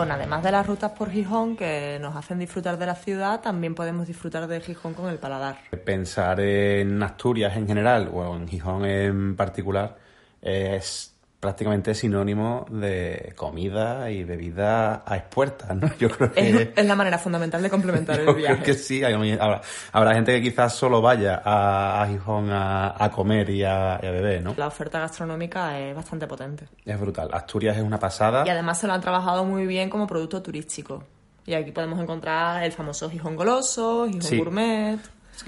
Bueno, 0.00 0.14
además 0.14 0.42
de 0.42 0.50
las 0.50 0.66
rutas 0.66 0.92
por 0.92 1.10
Gijón 1.10 1.58
que 1.58 1.98
nos 2.00 2.16
hacen 2.16 2.38
disfrutar 2.38 2.78
de 2.78 2.86
la 2.86 2.94
ciudad, 2.94 3.42
también 3.42 3.74
podemos 3.74 4.06
disfrutar 4.06 4.46
de 4.46 4.58
Gijón 4.62 4.94
con 4.94 5.10
el 5.10 5.18
paladar. 5.18 5.58
Pensar 5.84 6.40
en 6.40 7.02
Asturias 7.02 7.54
en 7.54 7.66
general 7.66 8.10
o 8.10 8.34
en 8.34 8.48
Gijón 8.48 8.86
en 8.86 9.36
particular 9.36 9.98
es 10.40 11.09
prácticamente 11.40 11.94
sinónimo 11.94 12.66
de 12.68 13.32
comida 13.34 14.10
y 14.10 14.24
bebida 14.24 15.02
a 15.06 15.16
expuertas, 15.16 15.74
¿no? 15.74 15.90
Yo 15.98 16.10
creo 16.10 16.30
que... 16.30 16.72
Es, 16.76 16.86
la 16.86 16.94
manera 16.94 17.18
fundamental 17.18 17.62
de 17.62 17.70
complementar 17.70 18.16
Yo 18.20 18.20
el 18.20 18.26
creo 18.26 18.36
viaje. 18.36 18.62
que 18.62 18.74
sí, 18.74 19.02
habrá, 19.02 19.62
habrá 19.92 20.14
gente 20.14 20.32
que 20.34 20.42
quizás 20.50 20.74
solo 20.74 21.00
vaya 21.00 21.40
a, 21.42 22.02
a 22.02 22.06
Gijón 22.08 22.50
a, 22.50 22.94
a 23.02 23.10
comer 23.10 23.48
y 23.48 23.64
a, 23.64 23.98
beber, 24.02 24.42
¿no? 24.42 24.54
La 24.58 24.66
oferta 24.66 25.00
gastronómica 25.00 25.78
es 25.80 25.96
bastante 25.96 26.26
potente. 26.26 26.68
Es 26.84 27.00
brutal. 27.00 27.30
Asturias 27.32 27.76
es 27.78 27.82
una 27.82 27.98
pasada. 27.98 28.44
Y 28.46 28.50
además 28.50 28.78
se 28.78 28.86
lo 28.86 28.92
han 28.92 29.00
trabajado 29.00 29.44
muy 29.44 29.66
bien 29.66 29.88
como 29.88 30.06
producto 30.06 30.42
turístico. 30.42 31.04
Y 31.46 31.54
aquí 31.54 31.72
podemos 31.72 31.98
encontrar 31.98 32.62
el 32.64 32.72
famoso 32.72 33.08
Gijón 33.08 33.34
Goloso, 33.34 34.06
Gijón 34.06 34.22
Sí. 34.22 34.36
Gourmet, 34.36 35.00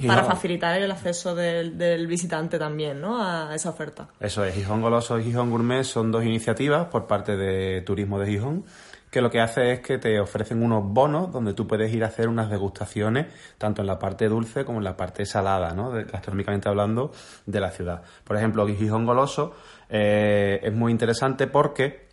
para 0.07 0.25
facilitar 0.25 0.81
el 0.81 0.91
acceso 0.91 1.35
del, 1.35 1.77
del 1.79 2.07
visitante 2.07 2.59
también, 2.59 3.01
¿no? 3.01 3.23
A 3.23 3.55
esa 3.55 3.71
oferta. 3.71 4.09
Eso 4.21 4.45
es, 4.45 4.55
Gijón 4.55 4.81
Goloso 4.81 5.19
y 5.19 5.25
Gijón 5.25 5.51
Gourmet 5.51 5.85
son 5.85 6.11
dos 6.13 6.25
iniciativas 6.25 6.87
por 6.87 7.07
parte 7.07 7.37
de 7.37 7.83
Turismo 7.83 8.19
de 8.19 8.27
Gijón 8.27 8.65
que 9.13 9.21
lo 9.21 9.31
que 9.31 9.43
hace 9.43 9.73
es 9.73 9.81
que 9.81 9.99
te 9.99 10.19
ofrecen 10.19 10.63
unos 10.63 10.83
bonos 10.85 11.31
donde 11.31 11.53
tú 11.53 11.69
puedes 11.69 11.93
ir 11.93 12.03
a 12.03 12.07
hacer 12.07 12.29
unas 12.29 12.49
degustaciones 12.49 13.27
tanto 13.59 13.83
en 13.83 13.87
la 13.87 13.99
parte 13.99 14.27
dulce 14.27 14.65
como 14.65 14.79
en 14.79 14.85
la 14.85 14.97
parte 14.97 15.27
salada, 15.27 15.75
¿no? 15.75 15.91
Gastronómicamente 15.91 16.71
hablando, 16.71 17.13
de 17.45 17.61
la 17.61 17.71
ciudad. 17.71 18.03
Por 18.25 18.39
ejemplo, 18.39 18.67
Gijón 18.67 19.05
Goloso 19.05 19.55
eh, 19.91 20.61
es 20.63 20.73
muy 20.73 20.91
interesante 20.93 21.47
porque 21.47 22.09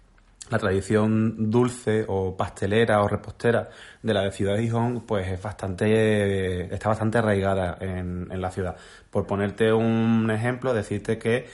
la 0.50 0.58
tradición 0.58 1.52
dulce 1.52 2.06
o 2.08 2.36
pastelera 2.36 3.02
o 3.02 3.08
repostera 3.08 3.70
de 4.02 4.14
la 4.14 4.32
Ciudad 4.32 4.56
de 4.56 4.64
Gijón 4.64 5.02
pues 5.02 5.28
es 5.28 5.42
bastante 5.42 6.74
está 6.74 6.90
bastante 6.90 7.18
arraigada 7.20 7.78
en, 7.80 8.28
en 8.32 8.42
la 8.42 8.52
ciudad. 8.52 8.76
Por 9.10 9.28
ponerte 9.28 9.72
un 9.74 10.30
ejemplo, 10.32 10.74
decirte 10.74 11.18
que 11.18 11.48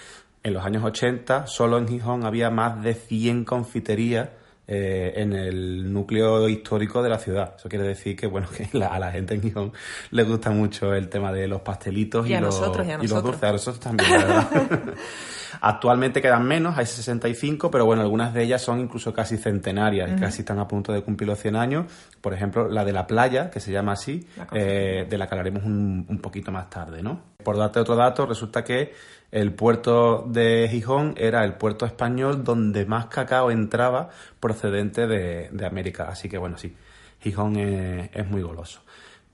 en 0.43 0.53
los 0.53 0.65
años 0.65 0.83
80 0.83 1.47
solo 1.47 1.77
en 1.77 1.87
Gijón 1.87 2.25
había 2.25 2.49
más 2.49 2.81
de 2.83 2.93
100 2.93 3.45
confiterías 3.45 4.29
eh, 4.67 5.13
en 5.17 5.33
el 5.33 5.91
núcleo 5.93 6.47
histórico 6.49 7.03
de 7.03 7.09
la 7.09 7.19
ciudad. 7.19 7.53
Eso 7.57 7.69
quiere 7.69 7.85
decir 7.85 8.15
que 8.15 8.27
bueno 8.27 8.47
que 8.57 8.67
la- 8.77 8.87
a 8.87 8.99
la 8.99 9.11
gente 9.11 9.35
en 9.35 9.41
Gijón 9.41 9.73
le 10.11 10.23
gusta 10.23 10.49
mucho 10.51 10.93
el 10.93 11.07
tema 11.09 11.31
de 11.31 11.47
los 11.47 11.61
pastelitos 11.61 12.27
Y 12.27 12.33
los, 12.33 12.41
nosotros, 12.59 12.87
y 13.01 13.07
los 13.07 13.23
dulces. 13.23 13.43
A 13.43 13.51
nosotros 13.51 13.79
también, 13.79 14.11
la 14.11 14.17
verdad. 14.25 14.81
Actualmente 15.61 16.21
quedan 16.21 16.43
menos, 16.45 16.77
hay 16.77 16.85
65, 16.85 17.71
pero 17.71 17.85
bueno, 17.85 18.01
algunas 18.01 18.33
de 18.33 18.43
ellas 18.43 18.61
son 18.61 18.79
incluso 18.81 19.13
casi 19.13 19.37
centenarias, 19.37 20.11
y 20.11 20.19
casi 20.19 20.41
están 20.41 20.59
a 20.59 20.67
punto 20.67 20.91
de 20.91 21.01
cumplir 21.01 21.29
los 21.29 21.39
100 21.39 21.55
años. 21.55 21.85
Por 22.21 22.33
ejemplo, 22.33 22.67
la 22.67 22.83
de 22.83 22.91
la 22.91 23.07
playa, 23.07 23.49
que 23.49 23.59
se 23.61 23.71
llama 23.71 23.93
así, 23.93 24.27
La 24.37 24.47
eh, 24.51 25.07
de 25.09 25.17
la 25.17 25.27
que 25.27 25.33
hablaremos 25.33 25.63
un, 25.63 26.05
un 26.09 26.19
poquito 26.19 26.51
más 26.51 26.69
tarde, 26.69 27.01
¿no? 27.01 27.21
Por 27.43 27.57
darte 27.57 27.79
otro 27.79 27.95
dato, 27.95 28.25
resulta 28.25 28.63
que 28.63 28.93
el 29.31 29.53
puerto 29.53 30.25
de 30.27 30.67
Gijón 30.69 31.13
era 31.17 31.43
el 31.43 31.55
puerto 31.55 31.85
español 31.85 32.43
donde 32.43 32.85
más 32.85 33.07
cacao 33.07 33.51
entraba 33.51 34.09
procedente 34.39 35.07
de, 35.07 35.49
de 35.51 35.65
América. 35.65 36.07
Así 36.09 36.29
que 36.29 36.37
bueno, 36.37 36.57
sí, 36.57 36.75
Gijón 37.21 37.55
es, 37.57 38.09
es 38.13 38.27
muy 38.27 38.41
goloso. 38.41 38.81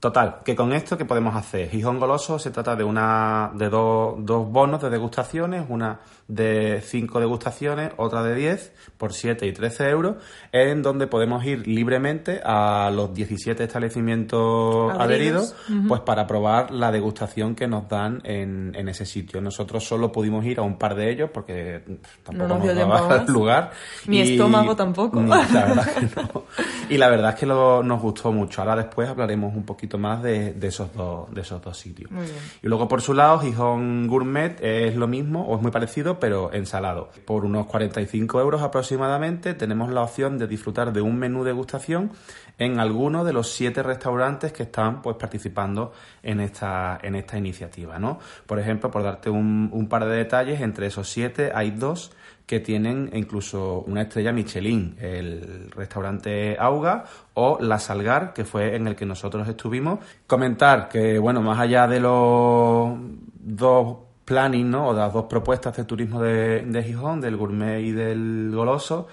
Total, 0.02 0.38
que 0.44 0.56
con 0.56 0.72
esto, 0.72 0.98
¿qué 0.98 1.04
podemos 1.04 1.36
hacer? 1.36 1.70
Gijón 1.70 2.00
Goloso 2.00 2.36
se 2.36 2.50
trata 2.50 2.74
de 2.74 2.82
una 2.82 3.52
de 3.54 3.68
dos, 3.68 4.16
dos 4.18 4.50
bonos 4.50 4.82
de 4.82 4.90
degustaciones, 4.90 5.64
una 5.68 6.00
de 6.34 6.80
cinco 6.82 7.20
degustaciones, 7.20 7.92
otra 7.98 8.22
de 8.22 8.34
10, 8.34 8.72
por 8.96 9.12
7 9.12 9.46
y 9.46 9.52
13 9.52 9.88
euros, 9.90 10.16
en 10.52 10.82
donde 10.82 11.06
podemos 11.06 11.44
ir 11.44 11.66
libremente 11.66 12.40
a 12.44 12.90
los 12.94 13.12
17 13.12 13.62
establecimientos 13.64 14.92
Adheridos. 14.98 15.54
pues 15.88 16.00
para 16.02 16.26
probar 16.26 16.70
la 16.70 16.90
degustación 16.90 17.54
que 17.54 17.66
nos 17.66 17.88
dan 17.88 18.20
en, 18.24 18.72
en 18.74 18.88
ese 18.88 19.04
sitio. 19.06 19.40
Nosotros 19.40 19.84
solo 19.84 20.10
pudimos 20.12 20.44
ir 20.44 20.58
a 20.58 20.62
un 20.62 20.78
par 20.78 20.94
de 20.94 21.10
ellos 21.10 21.30
porque 21.32 21.82
tampoco 22.22 22.48
nos 22.48 22.62
dio 22.62 22.74
daba 22.74 23.24
lugar. 23.28 23.70
Mi 24.06 24.20
estómago 24.20 24.74
tampoco. 24.76 25.20
Ni- 25.20 25.28
la 25.28 25.86
no. 26.32 26.44
Y 26.88 26.96
la 26.98 27.08
verdad 27.08 27.30
es 27.30 27.36
que 27.40 27.46
lo- 27.46 27.82
nos 27.82 28.00
gustó 28.00 28.32
mucho. 28.32 28.62
Ahora 28.62 28.76
después 28.76 29.08
hablaremos 29.08 29.54
un 29.54 29.64
poquito 29.64 29.98
más 29.98 30.22
de, 30.22 30.52
de 30.54 30.68
esos 30.68 30.92
dos, 30.94 31.32
de 31.34 31.40
esos 31.42 31.60
dos 31.62 31.76
sitios. 31.78 32.10
Muy 32.10 32.24
bien. 32.24 32.36
Y 32.62 32.68
luego 32.68 32.88
por 32.88 33.02
su 33.02 33.14
lado, 33.14 33.38
Gijón 33.40 34.06
Gourmet 34.06 34.58
es 34.62 34.96
lo 34.96 35.06
mismo, 35.08 35.46
o 35.46 35.56
es 35.56 35.62
muy 35.62 35.70
parecido, 35.70 36.18
pero 36.22 36.52
ensalado. 36.52 37.10
Por 37.24 37.44
unos 37.44 37.66
45 37.66 38.40
euros 38.40 38.62
aproximadamente 38.62 39.54
tenemos 39.54 39.90
la 39.90 40.02
opción 40.02 40.38
de 40.38 40.46
disfrutar 40.46 40.92
de 40.92 41.00
un 41.00 41.18
menú 41.18 41.42
degustación 41.42 42.12
en 42.58 42.78
alguno 42.78 43.24
de 43.24 43.32
los 43.32 43.50
siete 43.50 43.82
restaurantes 43.82 44.52
que 44.52 44.62
están 44.62 45.02
pues 45.02 45.16
participando 45.16 45.92
en 46.22 46.38
esta, 46.38 46.96
en 47.02 47.16
esta 47.16 47.36
iniciativa, 47.36 47.98
¿no? 47.98 48.20
Por 48.46 48.60
ejemplo, 48.60 48.88
por 48.88 49.02
darte 49.02 49.30
un, 49.30 49.68
un 49.72 49.88
par 49.88 50.04
de 50.04 50.14
detalles, 50.14 50.60
entre 50.60 50.86
esos 50.86 51.08
siete 51.08 51.50
hay 51.52 51.72
dos 51.72 52.12
que 52.46 52.60
tienen 52.60 53.10
incluso 53.14 53.80
una 53.88 54.02
estrella 54.02 54.32
Michelin, 54.32 54.94
el 55.00 55.72
restaurante 55.72 56.56
Auga 56.56 57.04
o 57.34 57.58
La 57.60 57.80
Salgar, 57.80 58.32
que 58.32 58.44
fue 58.44 58.76
en 58.76 58.86
el 58.86 58.94
que 58.94 59.06
nosotros 59.06 59.48
estuvimos. 59.48 59.98
Comentar 60.28 60.88
que, 60.88 61.18
bueno, 61.18 61.42
más 61.42 61.58
allá 61.58 61.88
de 61.88 61.98
los 61.98 62.96
dos 63.40 64.11
planning, 64.24 64.70
¿no? 64.70 64.88
O 64.88 64.92
las 64.92 65.12
dos 65.12 65.26
propuestas 65.26 65.76
de 65.76 65.84
turismo 65.84 66.20
de, 66.22 66.62
de 66.62 66.82
Gijón, 66.82 67.20
del 67.20 67.36
gourmet 67.36 67.80
y 67.80 67.92
del 67.92 68.50
goloso, 68.54 69.08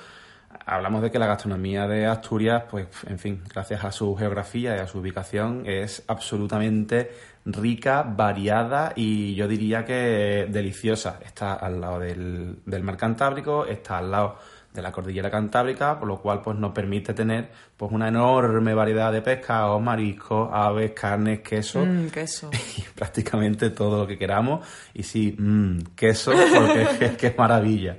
hablamos 0.66 1.02
de 1.02 1.12
que 1.12 1.20
la 1.20 1.28
gastronomía 1.28 1.88
de 1.88 2.06
Asturias, 2.06 2.64
pues, 2.70 2.88
en 3.08 3.20
fin, 3.20 3.42
gracias 3.52 3.84
a 3.84 3.92
su 3.92 4.16
geografía 4.16 4.76
y 4.76 4.80
a 4.80 4.88
su 4.88 5.00
ubicación, 5.00 5.64
es 5.66 6.04
absolutamente 6.08 7.12
rica, 7.46 8.04
variada 8.04 8.94
y 8.96 9.36
yo 9.36 9.48
diría 9.48 9.86
que 9.86 10.48
deliciosa. 10.50 11.20
Está 11.26 11.54
al 11.54 11.82
lado 11.82 12.00
del, 12.00 12.60
del 12.66 12.84
mar 12.84 12.98
Cantábrico, 12.98 13.66
está 13.66 13.98
al 13.98 14.12
lado 14.12 14.38
de 14.74 14.82
la 14.82 14.92
cordillera 14.92 15.32
Cantábrica, 15.32 15.98
por 15.98 16.08
lo 16.08 16.22
cual 16.22 16.42
pues 16.42 16.58
nos 16.58 16.72
permite 16.72 17.14
tener 17.14 17.50
pues 17.76 17.92
una 17.92 18.08
enorme 18.08 18.74
variedad 18.74 19.12
de 19.12 19.22
pescados, 19.22 19.82
mariscos, 19.82 20.50
aves, 20.52 20.92
carnes, 20.92 21.40
queso 21.40 21.86
Mm, 21.86 22.08
queso. 22.10 22.50
y 22.78 22.82
prácticamente 22.96 23.72
todo 23.72 24.02
lo 24.02 24.08
que 24.08 24.18
queramos. 24.18 24.66
Y 24.94 25.04
sí, 25.04 25.36
mmm, 25.38 25.80
queso, 25.96 26.32
porque 26.32 26.82
es 26.84 26.90
que, 26.90 27.18
que 27.18 27.28
es 27.28 27.38
maravilla. 27.38 27.98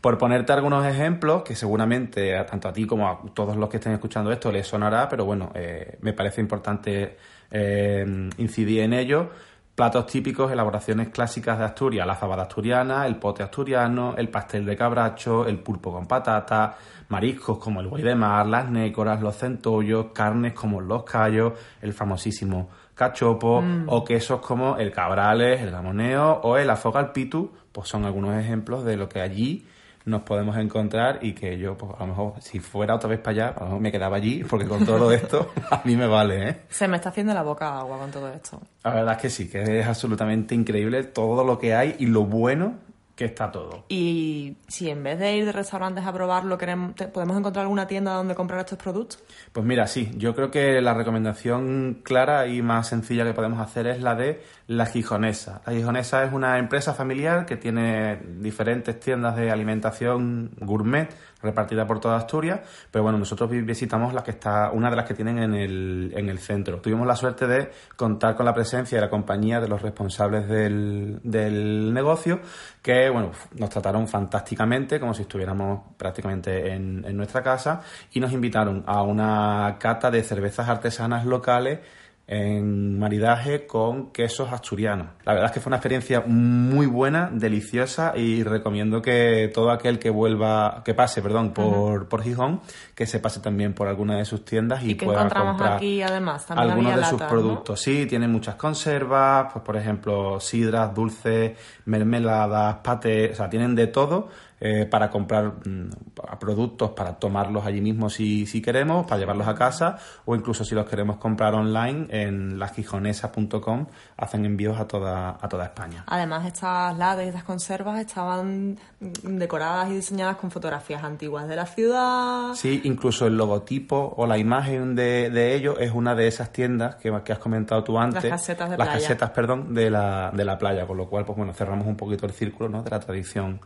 Por 0.00 0.18
ponerte 0.18 0.52
algunos 0.52 0.86
ejemplos, 0.86 1.42
que 1.42 1.56
seguramente 1.56 2.32
tanto 2.44 2.68
a 2.68 2.72
ti 2.72 2.86
como 2.86 3.08
a 3.08 3.20
todos 3.34 3.56
los 3.56 3.68
que 3.68 3.78
estén 3.78 3.92
escuchando 3.92 4.30
esto 4.30 4.52
les 4.52 4.66
sonará, 4.66 5.08
pero 5.08 5.24
bueno, 5.24 5.50
eh, 5.54 5.98
me 6.00 6.12
parece 6.12 6.40
importante 6.40 7.16
eh, 7.50 8.28
incidir 8.38 8.82
en 8.82 8.92
ello. 8.92 9.30
Platos 9.76 10.06
típicos, 10.06 10.50
elaboraciones 10.50 11.10
clásicas 11.10 11.58
de 11.58 11.66
Asturias, 11.66 12.06
la 12.06 12.14
fabada 12.14 12.44
asturiana, 12.44 13.06
el 13.06 13.16
pote 13.16 13.42
asturiano, 13.42 14.14
el 14.16 14.30
pastel 14.30 14.64
de 14.64 14.74
cabracho, 14.74 15.46
el 15.46 15.58
pulpo 15.58 15.92
con 15.92 16.06
patata, 16.06 16.78
mariscos 17.10 17.58
como 17.58 17.82
el 17.82 17.88
buey 17.88 18.02
de 18.02 18.14
mar, 18.14 18.46
las 18.46 18.70
nécoras, 18.70 19.20
los 19.20 19.36
centollos, 19.36 20.06
carnes 20.14 20.54
como 20.54 20.80
los 20.80 21.04
callos, 21.04 21.52
el 21.82 21.92
famosísimo 21.92 22.70
cachopo 22.94 23.62
o 23.88 24.02
quesos 24.02 24.40
como 24.40 24.78
el 24.78 24.90
cabrales, 24.90 25.60
el 25.60 25.70
gamoneo 25.70 26.40
o 26.42 26.56
el 26.56 26.70
afoga 26.70 27.00
al 27.00 27.12
pitu, 27.12 27.52
pues 27.70 27.86
son 27.86 28.06
algunos 28.06 28.34
ejemplos 28.34 28.82
de 28.82 28.96
lo 28.96 29.10
que 29.10 29.20
allí 29.20 29.66
nos 30.06 30.22
podemos 30.22 30.56
encontrar 30.56 31.18
y 31.20 31.32
que 31.32 31.58
yo, 31.58 31.76
pues 31.76 31.92
a 31.96 32.00
lo 32.00 32.06
mejor, 32.06 32.34
si 32.40 32.60
fuera 32.60 32.94
otra 32.94 33.08
vez 33.08 33.18
para 33.18 33.30
allá, 33.32 33.48
a 33.48 33.60
lo 33.60 33.66
mejor 33.66 33.80
me 33.80 33.92
quedaba 33.92 34.16
allí, 34.16 34.44
porque 34.44 34.66
con 34.66 34.86
todo 34.86 35.10
esto 35.12 35.52
a 35.70 35.82
mí 35.84 35.96
me 35.96 36.06
vale, 36.06 36.48
¿eh? 36.48 36.56
Se 36.68 36.86
me 36.86 36.96
está 36.96 37.08
haciendo 37.08 37.34
la 37.34 37.42
boca 37.42 37.78
agua 37.78 37.98
con 37.98 38.10
todo 38.12 38.32
esto. 38.32 38.60
La 38.84 38.94
verdad 38.94 39.16
es 39.16 39.22
que 39.22 39.30
sí, 39.30 39.50
que 39.50 39.80
es 39.80 39.86
absolutamente 39.86 40.54
increíble 40.54 41.02
todo 41.02 41.44
lo 41.44 41.58
que 41.58 41.74
hay 41.74 41.96
y 41.98 42.06
lo 42.06 42.24
bueno 42.24 42.85
que 43.16 43.24
está 43.24 43.50
todo. 43.50 43.86
Y 43.88 44.58
si 44.68 44.90
en 44.90 45.02
vez 45.02 45.18
de 45.18 45.36
ir 45.38 45.46
de 45.46 45.52
restaurantes 45.52 46.04
a 46.04 46.12
probarlo, 46.12 46.58
queremos, 46.58 46.92
¿podemos 47.14 47.38
encontrar 47.38 47.62
alguna 47.62 47.86
tienda 47.86 48.12
donde 48.12 48.34
comprar 48.34 48.60
estos 48.60 48.78
productos? 48.78 49.24
Pues 49.52 49.64
mira, 49.64 49.86
sí, 49.86 50.10
yo 50.16 50.34
creo 50.34 50.50
que 50.50 50.82
la 50.82 50.92
recomendación 50.92 52.02
clara 52.04 52.46
y 52.46 52.60
más 52.60 52.88
sencilla 52.88 53.24
que 53.24 53.32
podemos 53.32 53.58
hacer 53.58 53.86
es 53.86 54.02
la 54.02 54.14
de 54.14 54.42
La 54.66 54.84
Gijonesa. 54.84 55.62
La 55.66 55.72
Gijonesa 55.72 56.24
es 56.24 56.32
una 56.34 56.58
empresa 56.58 56.92
familiar 56.92 57.46
que 57.46 57.56
tiene 57.56 58.20
diferentes 58.38 59.00
tiendas 59.00 59.34
de 59.34 59.50
alimentación 59.50 60.50
gourmet 60.60 61.08
repartida 61.46 61.86
por 61.86 62.00
toda 62.00 62.16
Asturias, 62.16 62.60
pero 62.90 63.02
bueno, 63.02 63.18
nosotros 63.18 63.48
vi- 63.50 63.62
visitamos 63.62 64.12
la 64.12 64.22
que 64.22 64.32
está, 64.32 64.70
una 64.72 64.90
de 64.90 64.96
las 64.96 65.06
que 65.06 65.14
tienen 65.14 65.38
en 65.38 65.54
el, 65.54 66.12
en 66.14 66.28
el 66.28 66.38
centro. 66.38 66.80
Tuvimos 66.80 67.06
la 67.06 67.16
suerte 67.16 67.46
de 67.46 67.70
contar 67.96 68.36
con 68.36 68.44
la 68.44 68.52
presencia 68.52 68.98
de 68.98 69.02
la 69.02 69.10
compañía 69.10 69.60
de 69.60 69.68
los 69.68 69.80
responsables 69.80 70.48
del, 70.48 71.20
del 71.22 71.94
negocio, 71.94 72.40
que 72.82 73.08
bueno, 73.08 73.30
nos 73.58 73.70
trataron 73.70 74.06
fantásticamente, 74.08 75.00
como 75.00 75.14
si 75.14 75.22
estuviéramos 75.22 75.94
prácticamente 75.96 76.72
en, 76.72 77.04
en 77.06 77.16
nuestra 77.16 77.42
casa, 77.42 77.80
y 78.12 78.20
nos 78.20 78.32
invitaron 78.32 78.84
a 78.86 79.02
una 79.02 79.76
cata 79.78 80.10
de 80.10 80.22
cervezas 80.22 80.68
artesanas 80.68 81.24
locales 81.24 81.80
en 82.28 82.98
maridaje 82.98 83.66
con 83.66 84.10
quesos 84.10 84.52
asturianos. 84.52 85.08
La 85.24 85.32
verdad 85.32 85.50
es 85.50 85.52
que 85.52 85.60
fue 85.60 85.70
una 85.70 85.76
experiencia 85.76 86.24
muy 86.26 86.86
buena, 86.86 87.30
deliciosa 87.32 88.14
y 88.16 88.42
recomiendo 88.42 89.00
que 89.00 89.50
todo 89.54 89.70
aquel 89.70 90.00
que 90.00 90.10
vuelva, 90.10 90.82
que 90.84 90.92
pase, 90.92 91.22
perdón, 91.22 91.52
por, 91.52 92.08
por 92.08 92.22
Gijón, 92.22 92.60
que 92.96 93.06
se 93.06 93.20
pase 93.20 93.38
también 93.38 93.74
por 93.74 93.86
alguna 93.86 94.16
de 94.16 94.24
sus 94.24 94.44
tiendas 94.44 94.82
y, 94.82 94.90
¿Y 94.90 94.94
qué 94.96 95.06
pueda 95.06 95.20
encontramos 95.20 95.52
comprar 95.52 95.74
aquí, 95.74 96.02
además? 96.02 96.46
También 96.46 96.70
algunos 96.70 96.92
había 96.92 97.04
de 97.04 97.10
sus 97.10 97.22
productos. 97.22 97.80
Sí, 97.80 98.06
tienen 98.06 98.32
muchas 98.32 98.56
conservas, 98.56 99.52
pues 99.52 99.64
por 99.64 99.76
ejemplo, 99.76 100.40
sidras, 100.40 100.92
dulces, 100.92 101.56
mermeladas, 101.84 102.78
patés, 102.82 103.32
o 103.32 103.34
sea, 103.36 103.48
tienen 103.48 103.76
de 103.76 103.86
todo 103.86 104.30
eh, 104.60 104.86
para 104.86 105.10
comprar 105.10 105.52
mm, 105.66 105.90
productos, 106.38 106.90
para 106.92 107.18
tomarlos 107.18 107.66
allí 107.66 107.80
mismo 107.80 108.08
si, 108.08 108.46
si 108.46 108.62
queremos, 108.62 109.06
para 109.06 109.18
llevarlos 109.18 109.46
a 109.48 109.54
casa 109.54 109.98
o 110.24 110.34
incluso 110.34 110.64
si 110.64 110.74
los 110.74 110.88
queremos 110.88 111.16
comprar 111.18 111.54
online 111.54 112.06
en 112.10 112.58
lasquijonesa.com 112.58 113.86
hacen 114.16 114.44
envíos 114.44 114.78
a 114.78 114.86
toda, 114.86 115.36
a 115.40 115.48
toda 115.48 115.64
España. 115.64 116.04
Además, 116.06 116.46
estas 116.46 116.96
latas 116.96 117.24
y 117.24 117.28
estas 117.28 117.44
conservas 117.44 118.00
estaban 118.00 118.78
mm, 119.00 119.36
decoradas 119.36 119.90
y 119.90 119.96
diseñadas 119.96 120.36
con 120.36 120.50
fotografías 120.50 121.04
antiguas 121.04 121.48
de 121.48 121.56
la 121.56 121.66
ciudad. 121.66 122.54
Sí, 122.54 122.80
incluso 122.84 123.26
el 123.26 123.36
logotipo 123.36 124.14
o 124.16 124.26
la 124.26 124.38
imagen 124.38 124.94
de, 124.94 125.30
de 125.30 125.54
ello 125.54 125.78
es 125.78 125.92
una 125.92 126.14
de 126.14 126.28
esas 126.28 126.50
tiendas 126.52 126.96
que, 126.96 127.12
que 127.24 127.32
has 127.32 127.38
comentado 127.38 127.84
tú 127.84 127.98
antes. 127.98 128.24
Las 128.24 128.40
casetas 128.40 128.70
de 128.70 128.78
Las 128.78 128.88
playa. 128.88 129.02
casetas, 129.02 129.30
perdón, 129.30 129.74
de 129.74 129.90
la, 129.90 130.30
de 130.32 130.44
la 130.44 130.56
playa, 130.58 130.86
con 130.86 130.96
lo 130.96 131.08
cual, 131.08 131.24
pues 131.24 131.36
bueno, 131.36 131.52
cerramos 131.52 131.86
un 131.86 131.96
poquito 131.96 132.26
el 132.26 132.32
círculo 132.32 132.68
¿no? 132.68 132.82
de 132.82 132.90
la 132.90 133.00
tradición 133.00 133.60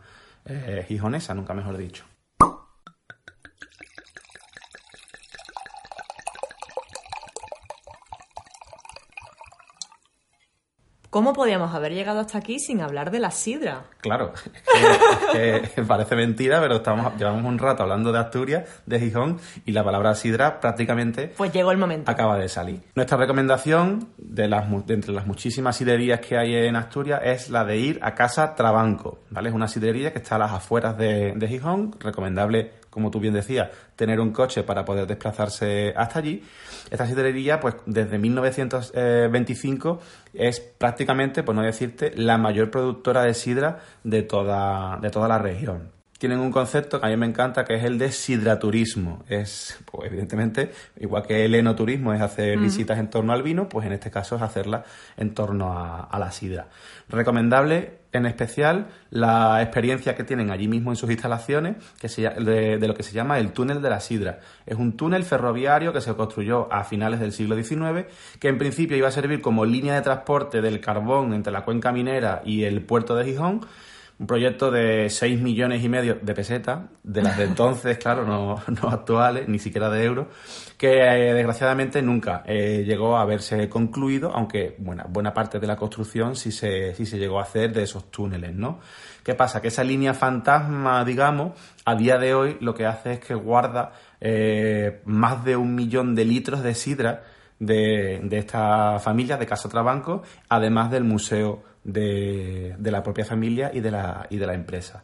eh, 0.45 0.85
gijonesa, 0.87 1.33
nunca 1.33 1.53
mejor 1.53 1.77
dicho. 1.77 2.05
¿Cómo 11.11 11.33
podíamos 11.33 11.75
haber 11.75 11.91
llegado 11.93 12.21
hasta 12.21 12.37
aquí 12.37 12.57
sin 12.57 12.79
hablar 12.79 13.11
de 13.11 13.19
la 13.19 13.31
sidra? 13.31 13.83
Claro, 13.99 14.31
es 15.35 15.69
que- 15.71 15.81
parece 15.83 16.15
mentira, 16.15 16.61
pero 16.61 16.77
estamos, 16.77 17.17
llevamos 17.17 17.43
un 17.43 17.59
rato 17.59 17.83
hablando 17.83 18.13
de 18.13 18.19
Asturias, 18.19 18.81
de 18.85 18.97
Gijón, 18.97 19.37
y 19.65 19.73
la 19.73 19.83
palabra 19.83 20.15
sidra 20.15 20.61
prácticamente 20.61 21.27
Pues 21.35 21.51
llegó 21.51 21.71
el 21.73 21.77
momento. 21.77 22.09
acaba 22.09 22.37
de 22.37 22.47
salir. 22.47 22.81
Nuestra 22.95 23.17
recomendación, 23.17 24.07
de, 24.17 24.47
las, 24.47 24.69
de 24.87 24.93
entre 24.93 25.11
las 25.13 25.27
muchísimas 25.27 25.75
sidrerías 25.75 26.21
que 26.21 26.37
hay 26.37 26.55
en 26.55 26.77
Asturias, 26.77 27.19
es 27.25 27.49
la 27.49 27.65
de 27.65 27.75
ir 27.77 27.99
a 28.01 28.15
Casa 28.15 28.55
Trabanco. 28.55 29.19
¿vale? 29.31 29.49
Es 29.49 29.55
una 29.55 29.67
sidrería 29.67 30.13
que 30.13 30.19
está 30.19 30.35
a 30.35 30.39
las 30.39 30.53
afueras 30.53 30.97
de, 30.97 31.33
de 31.35 31.47
Gijón, 31.49 31.93
recomendable, 31.99 32.71
como 32.91 33.09
tú 33.09 33.19
bien 33.19 33.33
decías, 33.33 33.69
tener 33.95 34.19
un 34.19 34.31
coche 34.31 34.61
para 34.61 34.85
poder 34.85 35.07
desplazarse 35.07 35.93
hasta 35.95 36.19
allí. 36.19 36.43
Esta 36.91 37.07
sidrería, 37.07 37.59
pues 37.59 37.77
desde 37.87 38.19
1925, 38.19 39.99
es 40.35 40.59
prácticamente, 40.59 41.41
por 41.41 41.55
no 41.55 41.63
decirte, 41.63 42.11
la 42.15 42.37
mayor 42.37 42.69
productora 42.69 43.23
de 43.23 43.33
sidra 43.33 43.79
de 44.03 44.21
toda, 44.21 44.99
de 45.01 45.09
toda 45.09 45.27
la 45.27 45.39
región 45.39 46.00
tienen 46.21 46.39
un 46.39 46.51
concepto 46.51 46.99
que 47.01 47.07
a 47.07 47.09
mí 47.09 47.17
me 47.17 47.25
encanta, 47.25 47.65
que 47.65 47.73
es 47.73 47.83
el 47.83 47.97
de 47.97 48.11
sidraturismo. 48.11 49.23
Es, 49.27 49.79
pues, 49.91 50.05
evidentemente, 50.11 50.71
igual 50.99 51.23
que 51.25 51.45
el 51.45 51.55
enoturismo 51.55 52.13
es 52.13 52.21
hacer 52.21 52.59
visitas 52.59 52.99
en 52.99 53.09
torno 53.09 53.33
al 53.33 53.41
vino, 53.41 53.67
pues 53.67 53.87
en 53.87 53.93
este 53.93 54.11
caso 54.11 54.35
es 54.35 54.43
hacerla 54.43 54.83
en 55.17 55.33
torno 55.33 55.73
a, 55.73 56.01
a 56.01 56.19
la 56.19 56.31
sidra. 56.31 56.67
Recomendable, 57.09 58.01
en 58.13 58.25
especial, 58.27 58.87
la 59.09 59.61
experiencia 59.63 60.15
que 60.15 60.23
tienen 60.23 60.51
allí 60.51 60.67
mismo 60.67 60.91
en 60.91 60.95
sus 60.95 61.09
instalaciones, 61.09 61.75
que 61.99 62.07
se 62.07 62.21
lla- 62.21 62.35
de, 62.35 62.77
de 62.77 62.87
lo 62.87 62.93
que 62.93 63.03
se 63.03 63.13
llama 63.13 63.39
el 63.39 63.51
túnel 63.51 63.81
de 63.81 63.89
la 63.89 63.99
sidra. 63.99 64.39
Es 64.67 64.77
un 64.77 64.95
túnel 64.95 65.23
ferroviario 65.23 65.91
que 65.91 66.01
se 66.01 66.13
construyó 66.13 66.71
a 66.71 66.83
finales 66.83 67.19
del 67.19 67.31
siglo 67.31 67.55
XIX, 67.55 68.05
que 68.39 68.47
en 68.47 68.57
principio 68.59 68.95
iba 68.95 69.07
a 69.07 69.11
servir 69.11 69.41
como 69.41 69.65
línea 69.65 69.95
de 69.95 70.01
transporte 70.01 70.61
del 70.61 70.79
carbón 70.81 71.33
entre 71.33 71.51
la 71.51 71.65
cuenca 71.65 71.91
minera 71.91 72.41
y 72.45 72.63
el 72.63 72.81
puerto 72.83 73.15
de 73.15 73.25
Gijón, 73.25 73.61
un 74.21 74.27
proyecto 74.27 74.69
de 74.69 75.09
6 75.09 75.41
millones 75.41 75.83
y 75.83 75.89
medio 75.89 76.19
de 76.21 76.35
pesetas, 76.35 76.81
de 77.01 77.23
las 77.23 77.39
de 77.39 77.45
entonces, 77.45 77.97
claro, 78.01 78.23
no, 78.23 78.61
no 78.67 78.89
actuales, 78.89 79.47
ni 79.47 79.57
siquiera 79.57 79.89
de 79.89 80.03
euros, 80.03 80.27
que 80.77 80.99
eh, 81.01 81.33
desgraciadamente 81.33 82.03
nunca 82.03 82.43
eh, 82.45 82.83
llegó 82.85 83.17
a 83.17 83.25
verse 83.25 83.67
concluido, 83.67 84.31
aunque 84.31 84.75
buena, 84.77 85.05
buena 85.09 85.33
parte 85.33 85.59
de 85.59 85.65
la 85.65 85.75
construcción 85.75 86.35
sí 86.35 86.51
se, 86.51 86.93
sí 86.93 87.07
se 87.07 87.17
llegó 87.17 87.39
a 87.39 87.43
hacer 87.43 87.73
de 87.73 87.81
esos 87.81 88.11
túneles, 88.11 88.53
¿no? 88.53 88.79
¿Qué 89.23 89.33
pasa? 89.33 89.59
Que 89.59 89.69
esa 89.69 89.83
línea 89.83 90.13
fantasma, 90.13 91.03
digamos, 91.03 91.53
a 91.83 91.95
día 91.95 92.19
de 92.19 92.35
hoy 92.35 92.57
lo 92.61 92.75
que 92.75 92.85
hace 92.85 93.13
es 93.13 93.19
que 93.21 93.33
guarda 93.33 93.93
eh, 94.19 95.01
más 95.05 95.43
de 95.43 95.55
un 95.55 95.73
millón 95.73 96.13
de 96.13 96.25
litros 96.25 96.61
de 96.61 96.75
sidra 96.75 97.23
de, 97.57 98.21
de 98.23 98.37
esta 98.37 98.99
familia, 98.99 99.37
de 99.37 99.47
Casa 99.47 99.67
Trabanco, 99.67 100.21
además 100.47 100.91
del 100.91 101.05
museo 101.05 101.70
de, 101.83 102.75
de 102.77 102.91
la 102.91 103.01
propia 103.03 103.25
familia 103.25 103.71
y 103.73 103.79
de 103.79 103.91
la, 103.91 104.27
y 104.29 104.37
de 104.37 104.45
la 104.47 104.53
empresa. 104.53 105.03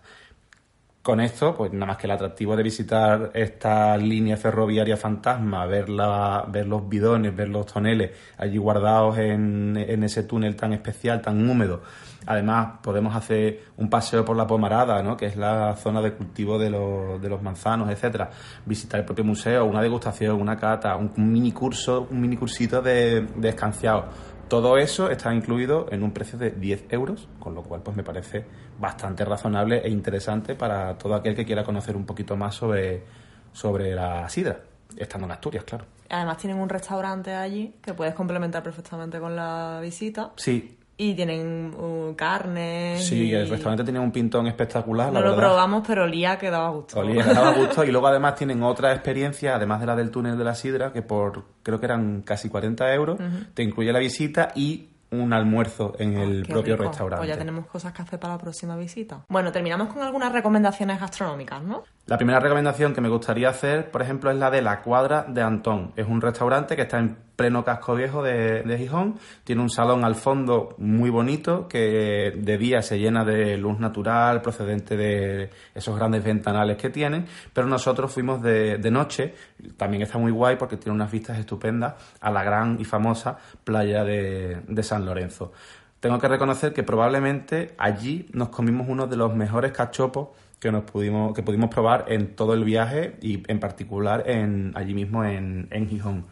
Con 1.02 1.22
esto, 1.22 1.56
pues 1.56 1.72
nada 1.72 1.86
más 1.86 1.98
que 1.98 2.06
el 2.06 2.12
atractivo 2.12 2.58
de 2.58 2.64
visitar 2.64 3.32
esta 3.34 3.96
línea 3.96 4.36
ferroviaria 4.36 4.98
fantasma, 4.98 5.66
ver, 5.66 5.88
la- 5.88 6.44
ver 6.50 6.68
los 6.68 6.90
bidones, 6.90 7.34
ver 7.34 7.48
los 7.48 7.66
toneles 7.66 8.12
allí 8.38 8.58
guardados 8.58 9.18
en, 9.18 9.78
en 9.78 10.04
ese 10.04 10.24
túnel 10.24 10.58
tan 10.58 10.74
especial, 10.74 11.22
tan 11.22 11.50
húmedo. 11.50 11.82
Además, 12.26 12.80
podemos 12.84 13.16
hacer 13.16 13.62
un 13.78 13.90
paseo 13.90 14.26
por 14.26 14.36
la 14.36 14.46
Pomarada, 14.46 15.02
¿no? 15.02 15.16
que 15.16 15.28
es 15.28 15.38
la 15.38 15.78
zona 15.78 16.02
de 16.02 16.12
cultivo 16.12 16.60
de 16.60 16.70
los, 16.72 17.22
de 17.22 17.30
los 17.30 17.42
manzanos, 17.42 17.90
etcétera. 17.90 18.30
Visitar 18.66 19.00
el 19.00 19.06
propio 19.06 19.24
museo, 19.24 19.64
una 19.64 19.82
degustación, 19.82 20.42
una 20.42 20.58
cata, 20.58 20.98
un, 20.98 21.14
mini 21.16 21.54
curso, 21.54 22.06
un 22.12 22.20
mini 22.20 22.36
cursito 22.36 22.82
de, 22.82 23.22
de 23.34 23.48
escanciado. 23.48 24.08
Todo 24.48 24.78
eso 24.78 25.10
está 25.12 25.34
incluido 25.34 25.88
en 25.92 26.04
un 26.04 26.12
precio 26.12 26.40
de 26.40 26.52
10 26.52 26.86
euros, 26.90 27.28
con 27.38 27.54
lo 27.54 27.64
cual 27.64 27.82
pues 27.82 27.98
me 27.98 28.04
parece 28.04 28.46
bastante 28.80 29.26
razonable 29.26 29.82
e 29.84 29.90
interesante 29.90 30.56
para 30.56 30.98
todo 30.98 31.16
aquel 31.16 31.36
que 31.36 31.46
quiera 31.46 31.66
conocer 31.66 31.98
un 31.98 32.06
poquito 32.06 32.38
más 32.38 32.56
sobre, 32.56 33.04
sobre 33.52 33.94
la 33.94 34.30
sidra, 34.30 34.62
estando 34.96 35.26
en 35.26 35.32
Asturias, 35.32 35.66
claro. 35.66 35.86
Además 36.10 36.38
tienen 36.38 36.60
un 36.60 36.70
restaurante 36.70 37.36
allí 37.36 37.76
que 37.82 37.94
puedes 37.94 38.14
complementar 38.14 38.64
perfectamente 38.64 39.20
con 39.20 39.36
la 39.36 39.80
visita. 39.82 40.32
Sí, 40.38 40.77
Y 41.00 41.14
tienen 41.14 41.76
uh, 41.76 42.16
carne. 42.16 42.98
sí, 43.00 43.28
y- 43.28 43.34
el 43.34 43.48
restaurante 43.50 43.84
tiene 43.84 44.00
un 44.00 44.12
pintón 44.12 44.48
espectacular, 44.48 45.14
la 45.14 45.20
No 45.20 45.26
lo 45.26 45.32
verdad. 45.36 45.48
probamos, 45.50 45.84
pero 45.86 46.04
olía 46.06 46.38
que 46.40 46.50
daba 46.50 46.70
gusto. 46.70 47.00
Olía, 47.00 47.24
le 47.24 47.34
daba 47.36 47.52
gusto 47.54 47.84
y 47.84 47.92
luego 47.92 48.08
además 48.08 48.34
tienen 48.36 48.64
otra 48.64 48.92
experiencia, 48.94 49.56
además 49.56 49.80
de 49.80 49.86
la 49.86 49.96
del 49.96 50.10
túnel 50.10 50.38
de 50.38 50.44
la 50.44 50.56
sidra, 50.56 50.92
que 50.92 51.04
por 51.04 51.44
creo 51.62 51.80
que 51.80 51.86
eran 51.86 52.24
casi 52.24 52.50
40 52.50 52.92
euros, 52.96 53.20
te 53.54 53.62
incluye 53.64 53.94
la 53.94 54.00
visita 54.00 54.52
y 54.56 54.90
un 55.12 55.32
almuerzo 55.34 55.94
en 56.00 56.18
el 56.18 56.44
Qué 56.46 56.52
propio 56.52 56.76
rico. 56.76 56.90
restaurante. 56.90 57.22
Pues 57.22 57.30
ya 57.30 57.38
tenemos 57.38 57.66
cosas 57.68 57.94
que 57.94 58.02
hacer 58.02 58.20
para 58.20 58.34
la 58.34 58.40
próxima 58.40 58.76
visita. 58.76 59.24
Bueno, 59.30 59.52
terminamos 59.54 59.88
con 59.94 60.02
algunas 60.02 60.34
recomendaciones 60.34 61.00
gastronómicas, 61.00 61.64
¿no? 61.64 61.84
La 62.08 62.16
primera 62.16 62.40
recomendación 62.40 62.94
que 62.94 63.02
me 63.02 63.10
gustaría 63.10 63.50
hacer, 63.50 63.92
por 63.92 64.02
ejemplo, 64.02 64.32
es 64.32 64.38
la 64.38 64.50
de 64.50 64.62
La 64.62 64.82
Cuadra 64.82 65.26
de 65.28 65.42
Antón. 65.42 65.92
Es 65.98 66.08
un 66.08 66.22
restaurante 66.22 66.78
que 66.78 66.84
está 66.84 67.00
en 67.00 67.18
pleno 67.36 67.66
casco 67.66 67.96
viejo 67.96 68.24
de, 68.24 68.64
Gijón. 68.78 69.20
Tiene 69.44 69.62
un 69.62 69.70
salón 69.70 70.06
al 70.06 70.16
fondo 70.16 70.74
muy 70.78 71.10
bonito 71.10 71.68
que 71.68 72.32
de 72.34 72.58
día 72.58 72.82
se 72.82 72.98
llena 72.98 73.26
de 73.26 73.58
luz 73.58 73.78
natural 73.80 74.42
procedente 74.42 74.96
de 74.96 75.50
esos 75.76 75.98
grandes 75.98 76.24
ventanales 76.24 76.78
que 76.78 76.90
tienen. 76.90 77.26
Pero 77.52 77.68
nosotros 77.68 78.10
fuimos 78.10 78.42
de, 78.42 78.78
de 78.78 78.90
noche. 78.90 79.36
También 79.76 80.04
está 80.04 80.18
muy 80.18 80.32
guay 80.32 80.56
porque 80.56 80.78
tiene 80.78 80.96
unas 80.96 81.12
vistas 81.12 81.38
estupendas 81.38 81.96
a 82.22 82.32
la 82.32 82.42
gran 82.42 82.80
y 82.80 82.86
famosa 82.86 83.38
playa 83.66 84.06
de, 84.06 84.62
de 84.66 84.84
San 84.84 85.06
Lorenzo. 85.06 85.52
Tengo 86.00 86.20
que 86.20 86.30
reconocer 86.30 86.74
que 86.74 86.84
probablemente 86.84 87.76
allí 87.78 88.28
nos 88.32 88.48
comimos 88.48 88.88
uno 88.88 89.08
de 89.08 89.18
los 89.18 89.36
mejores 89.36 89.74
cachopos 89.74 90.30
que 90.60 90.72
nos 90.72 90.84
pudimos 90.84 91.34
que 91.34 91.44
pudimos 91.44 91.70
probar 91.70 92.06
en 92.08 92.36
todo 92.36 92.54
el 92.54 92.64
viaje 92.64 93.18
y 93.22 93.44
en 93.52 93.60
particular 93.60 94.30
en 94.30 94.72
allí 94.76 94.94
mismo 94.94 95.24
en, 95.24 95.68
en 95.72 95.88
Gijón. 95.88 96.26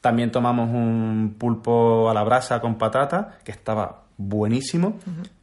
También 0.00 0.32
tomamos 0.32 0.68
un 0.68 1.36
pulpo 1.38 2.10
a 2.10 2.14
la 2.14 2.24
brasa 2.24 2.60
con 2.60 2.76
patata 2.76 3.38
que 3.44 3.52
estaba 3.52 4.02
buenísimo. 4.16 4.98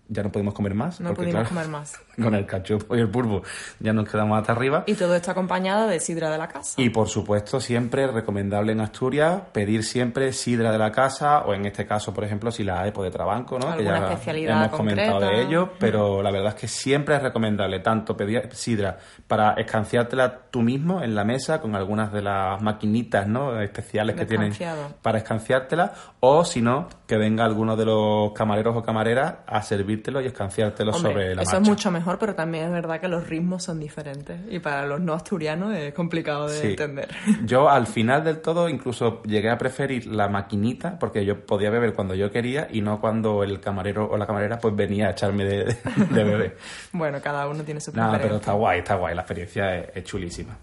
Ya 0.10 0.24
no 0.24 0.32
pudimos 0.32 0.54
comer 0.54 0.74
más. 0.74 1.00
No 1.00 1.10
porque, 1.10 1.22
pudimos 1.22 1.48
claro, 1.48 1.50
comer 1.50 1.68
más. 1.68 1.94
Con 2.22 2.36
el 2.36 2.46
cachopo 2.46 2.96
y 2.96 3.00
el 3.00 3.10
pulpo 3.10 3.44
ya 3.80 3.94
nos 3.94 4.10
quedamos 4.10 4.40
hasta 4.40 4.52
arriba. 4.52 4.84
Y 4.88 4.96
todo 4.96 5.16
esto 5.16 5.32
acompañado 5.32 5.88
de 5.88 6.00
sidra 6.00 6.30
de 6.30 6.38
la 6.38 6.48
casa. 6.48 6.82
Y 6.82 6.90
por 6.90 7.08
supuesto, 7.08 7.62
siempre 7.62 8.08
recomendable 8.08 8.72
en 8.72 8.82
Asturias 8.82 9.42
pedir 9.54 9.84
siempre 9.84 10.34
sidra 10.34 10.72
de 10.72 10.78
la 10.78 10.92
casa 10.92 11.42
o 11.42 11.54
en 11.54 11.66
este 11.66 11.86
caso, 11.86 12.14
por 12.14 12.24
ejemplo, 12.24 12.52
si 12.52 12.64
la 12.64 12.82
hay, 12.82 12.92
pues 12.92 13.06
de 13.06 13.12
Trabanco, 13.12 13.60
¿no? 13.60 13.78
que 13.78 13.84
ya 13.84 13.98
especialidad 13.98 14.66
hemos 14.66 14.78
comentado 14.78 15.20
de 15.20 15.42
ello, 15.42 15.74
pero 15.80 16.22
la 16.22 16.32
verdad 16.32 16.50
es 16.50 16.62
que 16.62 16.68
siempre 16.68 17.16
es 17.16 17.24
recomendable 17.24 17.80
tanto 17.80 18.18
pedir 18.18 18.50
sidra 18.54 18.98
para 19.28 19.54
escanciártela 19.54 20.50
tú 20.50 20.62
mismo 20.62 21.02
en 21.04 21.16
la 21.16 21.24
mesa 21.24 21.62
con 21.62 21.76
algunas 21.76 22.12
de 22.12 22.22
las 22.22 22.62
maquinitas, 22.62 23.28
¿no? 23.28 23.62
especiales 23.62 24.16
que 24.16 24.26
tienen 24.26 24.54
para 25.02 25.20
escanciártela 25.20 25.94
o 26.20 26.44
si 26.44 26.62
no, 26.62 26.88
que 27.08 27.18
venga 27.18 27.46
alguno 27.46 27.76
de 27.76 27.86
los 27.86 28.32
camareros 28.34 28.76
o 28.76 28.84
camareras 28.84 29.36
a 29.46 29.62
servírtelo 30.00 30.22
y 30.22 30.26
escanciártelo 30.28 30.92
Hombre, 30.92 31.12
sobre 31.12 31.36
la 31.36 31.42
eso 31.42 31.52
marcha. 31.52 31.62
es 31.64 31.70
mucho 31.70 31.92
mejor, 31.92 32.18
pero 32.20 32.36
también 32.36 32.66
es 32.66 32.72
verdad 32.72 33.00
que 33.00 33.08
los 33.08 33.28
ritmos 33.28 33.64
son 33.64 33.80
diferentes. 33.80 34.40
Y 34.50 34.60
para 34.60 34.86
los 34.86 35.00
no 35.02 35.14
asturianos 35.14 35.76
es 35.76 35.94
complicado 35.94 36.48
de 36.48 36.56
Sí. 36.60 36.68
entender. 36.68 37.08
Yo 37.46 37.70
al 37.70 37.88
final 37.88 38.24
del 38.24 38.42
todo 38.42 38.70
incluso 38.70 39.22
llegué 39.24 39.50
a 39.50 39.58
preferir 39.58 40.08
la 40.08 40.28
maquinita 40.30 40.98
porque 41.00 41.26
yo 41.26 41.46
podía 41.46 41.70
beber 41.70 41.94
cuando 41.94 42.16
yo 42.16 42.32
quería 42.32 42.68
y 42.72 42.82
no 42.82 43.00
cuando 43.00 43.44
el 43.44 43.60
camarero 43.60 44.10
o 44.10 44.18
la 44.18 44.26
camarera 44.26 44.58
pues 44.60 44.76
venía 44.76 45.08
a 45.08 45.12
echarme 45.12 45.44
de, 45.46 45.66
de 46.10 46.24
beber. 46.24 46.58
Bueno, 46.92 47.20
cada 47.22 47.48
uno 47.48 47.64
tiene 47.64 47.80
su 47.80 47.92
Nada, 47.92 48.12
pero 48.14 48.20
preferencia. 48.22 48.40
está 48.40 48.54
guay, 48.54 48.80
está 48.80 48.96
guay, 48.96 49.16
la 49.16 49.22
experiencia 49.22 49.76
es, 49.78 49.90
es 49.96 50.04
chulísima. 50.04 50.58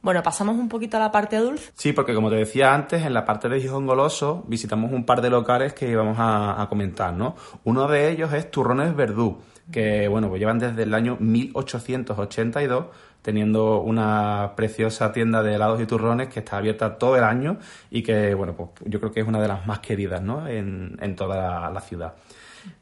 Bueno, 0.00 0.22
pasamos 0.22 0.56
un 0.56 0.68
poquito 0.68 0.96
a 0.96 1.00
la 1.00 1.10
parte 1.10 1.36
dulce. 1.38 1.72
Sí, 1.74 1.92
porque 1.92 2.14
como 2.14 2.30
te 2.30 2.36
decía 2.36 2.72
antes, 2.72 3.04
en 3.04 3.12
la 3.12 3.24
parte 3.24 3.48
de 3.48 3.60
Gijón 3.60 3.86
Goloso 3.86 4.44
visitamos 4.46 4.92
un 4.92 5.04
par 5.04 5.20
de 5.20 5.30
locales 5.30 5.72
que 5.72 5.90
íbamos 5.90 6.16
a, 6.20 6.64
comentar, 6.68 7.12
¿no? 7.12 7.34
Uno 7.64 7.88
de 7.88 8.10
ellos 8.10 8.32
es 8.32 8.50
Turrones 8.50 8.94
Verdú, 8.94 9.40
que 9.72 10.06
bueno, 10.06 10.28
pues 10.28 10.38
llevan 10.38 10.60
desde 10.60 10.84
el 10.84 10.94
año 10.94 11.16
1882 11.18 12.86
teniendo 13.22 13.80
una 13.80 14.52
preciosa 14.54 15.10
tienda 15.10 15.42
de 15.42 15.56
helados 15.56 15.80
y 15.80 15.86
turrones 15.86 16.28
que 16.28 16.38
está 16.38 16.58
abierta 16.58 16.96
todo 16.96 17.16
el 17.16 17.24
año 17.24 17.58
y 17.90 18.02
que, 18.02 18.34
bueno, 18.34 18.54
pues 18.54 18.70
yo 18.86 19.00
creo 19.00 19.12
que 19.12 19.20
es 19.20 19.26
una 19.26 19.40
de 19.40 19.48
las 19.48 19.66
más 19.66 19.80
queridas, 19.80 20.22
¿no? 20.22 20.46
En, 20.46 20.96
en 21.00 21.16
toda 21.16 21.70
la 21.70 21.80
ciudad. 21.80 22.14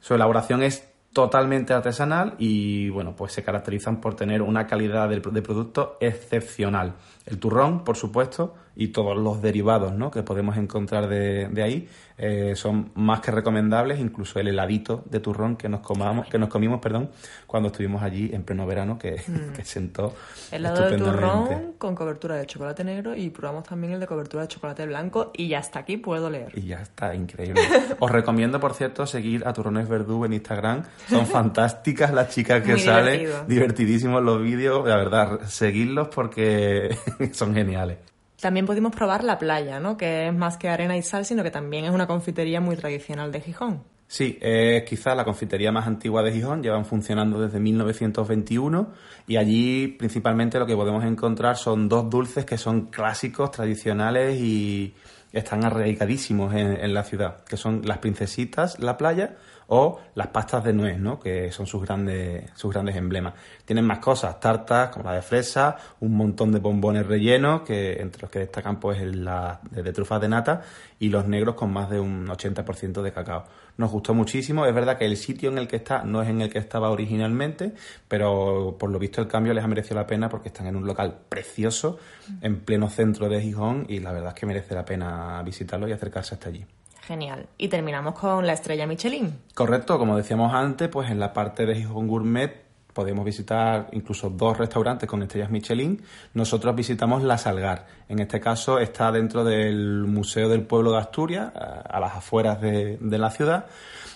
Su 0.00 0.14
elaboración 0.14 0.62
es 0.62 0.86
totalmente 1.16 1.72
artesanal 1.72 2.34
y 2.36 2.90
bueno, 2.90 3.16
pues 3.16 3.32
se 3.32 3.42
caracterizan 3.42 4.02
por 4.02 4.14
tener 4.14 4.42
una 4.42 4.66
calidad 4.66 5.08
de, 5.08 5.20
de 5.20 5.40
producto 5.40 5.96
excepcional. 5.98 6.92
El 7.24 7.38
turrón, 7.38 7.84
por 7.84 7.96
supuesto, 7.96 8.54
y 8.76 8.88
todos 8.88 9.16
los 9.16 9.40
derivados 9.40 9.94
¿no? 9.94 10.10
que 10.10 10.22
podemos 10.22 10.56
encontrar 10.56 11.08
de, 11.08 11.48
de 11.48 11.62
ahí 11.62 11.88
eh, 12.18 12.54
son 12.56 12.92
más 12.94 13.20
que 13.20 13.30
recomendables, 13.30 13.98
incluso 14.00 14.38
el 14.38 14.48
heladito 14.48 15.02
de 15.06 15.20
turrón 15.20 15.56
que 15.56 15.68
nos 15.68 15.80
comamos, 15.80 16.28
que 16.28 16.38
nos 16.38 16.48
comimos, 16.48 16.80
perdón, 16.80 17.10
cuando 17.46 17.68
estuvimos 17.68 18.02
allí 18.02 18.30
en 18.32 18.42
pleno 18.42 18.66
verano, 18.66 18.98
que, 18.98 19.20
que 19.54 19.64
sentó 19.64 20.14
Helado 20.50 20.88
de 20.88 20.96
turrón 20.96 21.74
con 21.78 21.94
cobertura 21.94 22.36
de 22.36 22.46
chocolate 22.46 22.84
negro 22.84 23.14
y 23.14 23.30
probamos 23.30 23.64
también 23.64 23.94
el 23.94 24.00
de 24.00 24.06
cobertura 24.06 24.42
de 24.42 24.48
chocolate 24.48 24.86
blanco 24.86 25.30
y 25.34 25.52
hasta 25.54 25.80
aquí 25.80 25.96
puedo 25.96 26.30
leer. 26.30 26.52
Y 26.54 26.66
ya 26.66 26.80
está, 26.80 27.14
increíble. 27.14 27.60
Os 27.98 28.10
recomiendo, 28.10 28.60
por 28.60 28.74
cierto, 28.74 29.06
seguir 29.06 29.46
a 29.46 29.52
Turrones 29.52 29.88
Verdú 29.88 30.24
en 30.24 30.32
Instagram. 30.32 30.84
Son 31.08 31.26
fantásticas 31.26 32.12
las 32.12 32.28
chicas 32.28 32.62
que 32.62 32.72
Muy 32.72 32.80
salen. 32.80 33.20
divertido. 33.20 33.44
Divertidísimos 33.46 34.22
los 34.22 34.42
vídeos. 34.42 34.86
La 34.88 34.96
verdad, 34.96 35.40
seguidlos 35.46 36.08
porque 36.08 36.96
son 37.32 37.54
geniales. 37.54 37.98
También 38.40 38.66
pudimos 38.66 38.94
probar 38.94 39.24
la 39.24 39.38
playa, 39.38 39.80
¿no? 39.80 39.96
Que 39.96 40.28
es 40.28 40.34
más 40.34 40.56
que 40.56 40.68
arena 40.68 40.96
y 40.96 41.02
sal, 41.02 41.24
sino 41.24 41.42
que 41.42 41.50
también 41.50 41.84
es 41.84 41.90
una 41.90 42.06
confitería 42.06 42.60
muy 42.60 42.76
tradicional 42.76 43.32
de 43.32 43.40
Gijón. 43.40 43.82
Sí, 44.08 44.38
es 44.40 44.84
quizás 44.84 45.16
la 45.16 45.24
confitería 45.24 45.72
más 45.72 45.86
antigua 45.86 46.22
de 46.22 46.32
Gijón, 46.32 46.62
llevan 46.62 46.84
funcionando 46.84 47.40
desde 47.40 47.58
1921 47.58 48.92
y 49.26 49.36
allí 49.36 49.88
principalmente 49.88 50.60
lo 50.60 50.66
que 50.66 50.76
podemos 50.76 51.04
encontrar 51.04 51.56
son 51.56 51.88
dos 51.88 52.08
dulces 52.08 52.44
que 52.44 52.56
son 52.56 52.86
clásicos, 52.86 53.50
tradicionales 53.50 54.40
y 54.40 54.94
están 55.32 55.64
arraigadísimos 55.64 56.54
en, 56.54 56.76
en 56.76 56.94
la 56.94 57.02
ciudad, 57.02 57.42
que 57.44 57.56
son 57.56 57.82
las 57.84 57.98
princesitas, 57.98 58.78
la 58.78 58.96
playa 58.96 59.36
o 59.68 60.00
las 60.14 60.28
pastas 60.28 60.64
de 60.64 60.72
nuez, 60.72 60.98
¿no? 60.98 61.18
que 61.18 61.50
son 61.50 61.66
sus 61.66 61.82
grandes, 61.82 62.50
sus 62.54 62.72
grandes 62.72 62.96
emblemas. 62.96 63.34
Tienen 63.64 63.84
más 63.84 63.98
cosas, 63.98 64.38
tartas 64.38 64.90
como 64.90 65.06
la 65.06 65.14
de 65.14 65.22
fresa, 65.22 65.76
un 66.00 66.16
montón 66.16 66.52
de 66.52 66.60
bombones 66.60 67.06
rellenos, 67.06 67.62
que 67.62 68.00
entre 68.00 68.22
los 68.22 68.30
que 68.30 68.40
destacan 68.40 68.78
pues 68.78 69.02
la 69.02 69.60
de 69.70 69.92
trufas 69.92 70.20
de 70.20 70.28
nata 70.28 70.62
y 70.98 71.08
los 71.08 71.26
negros 71.26 71.54
con 71.54 71.72
más 71.72 71.90
de 71.90 72.00
un 72.00 72.26
80% 72.26 73.02
de 73.02 73.12
cacao. 73.12 73.44
Nos 73.76 73.90
gustó 73.90 74.14
muchísimo, 74.14 74.64
es 74.66 74.74
verdad 74.74 74.96
que 74.96 75.04
el 75.04 75.16
sitio 75.16 75.50
en 75.50 75.58
el 75.58 75.68
que 75.68 75.76
está 75.76 76.02
no 76.04 76.22
es 76.22 76.28
en 76.28 76.40
el 76.40 76.50
que 76.50 76.58
estaba 76.58 76.90
originalmente, 76.90 77.74
pero 78.08 78.76
por 78.78 78.90
lo 78.90 78.98
visto 78.98 79.20
el 79.20 79.28
cambio 79.28 79.52
les 79.52 79.64
ha 79.64 79.68
merecido 79.68 79.96
la 79.96 80.06
pena 80.06 80.28
porque 80.28 80.48
están 80.48 80.66
en 80.66 80.76
un 80.76 80.86
local 80.86 81.18
precioso, 81.28 81.98
en 82.40 82.60
pleno 82.60 82.88
centro 82.88 83.28
de 83.28 83.40
Gijón 83.42 83.86
y 83.88 84.00
la 84.00 84.12
verdad 84.12 84.28
es 84.28 84.34
que 84.34 84.46
merece 84.46 84.74
la 84.74 84.84
pena 84.84 85.42
visitarlo 85.42 85.88
y 85.88 85.92
acercarse 85.92 86.34
hasta 86.34 86.48
allí. 86.48 86.64
Genial. 87.06 87.46
Y 87.56 87.68
terminamos 87.68 88.14
con 88.14 88.46
la 88.46 88.52
estrella 88.52 88.86
Michelin. 88.86 89.38
Correcto, 89.54 89.96
como 89.98 90.16
decíamos 90.16 90.52
antes, 90.52 90.88
pues 90.88 91.08
en 91.08 91.20
la 91.20 91.32
parte 91.32 91.64
de 91.64 91.76
Gijón 91.76 92.08
Gourmet 92.08 92.66
podemos 92.92 93.24
visitar 93.24 93.88
incluso 93.92 94.30
dos 94.30 94.56
restaurantes 94.56 95.08
con 95.08 95.22
estrellas 95.22 95.50
Michelin. 95.50 96.02
Nosotros 96.34 96.74
visitamos 96.74 97.22
La 97.22 97.38
Salgar. 97.38 97.86
En 98.08 98.18
este 98.18 98.40
caso 98.40 98.78
está 98.78 99.12
dentro 99.12 99.44
del 99.44 100.06
Museo 100.06 100.48
del 100.48 100.62
Pueblo 100.62 100.92
de 100.92 100.98
Asturias, 100.98 101.52
a 101.54 102.00
las 102.00 102.16
afueras 102.16 102.60
de, 102.60 102.96
de 103.00 103.18
la 103.18 103.30
ciudad. 103.30 103.66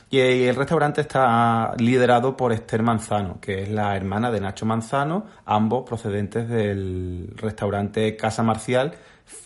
Y 0.08 0.18
el 0.18 0.56
restaurante 0.56 1.02
está 1.02 1.74
liderado 1.78 2.36
por 2.36 2.52
Esther 2.52 2.82
Manzano, 2.82 3.38
que 3.40 3.62
es 3.62 3.68
la 3.68 3.94
hermana 3.96 4.32
de 4.32 4.40
Nacho 4.40 4.66
Manzano, 4.66 5.26
ambos 5.44 5.88
procedentes 5.88 6.48
del 6.48 7.32
restaurante 7.36 8.16
Casa 8.16 8.42
Marcial, 8.42 8.94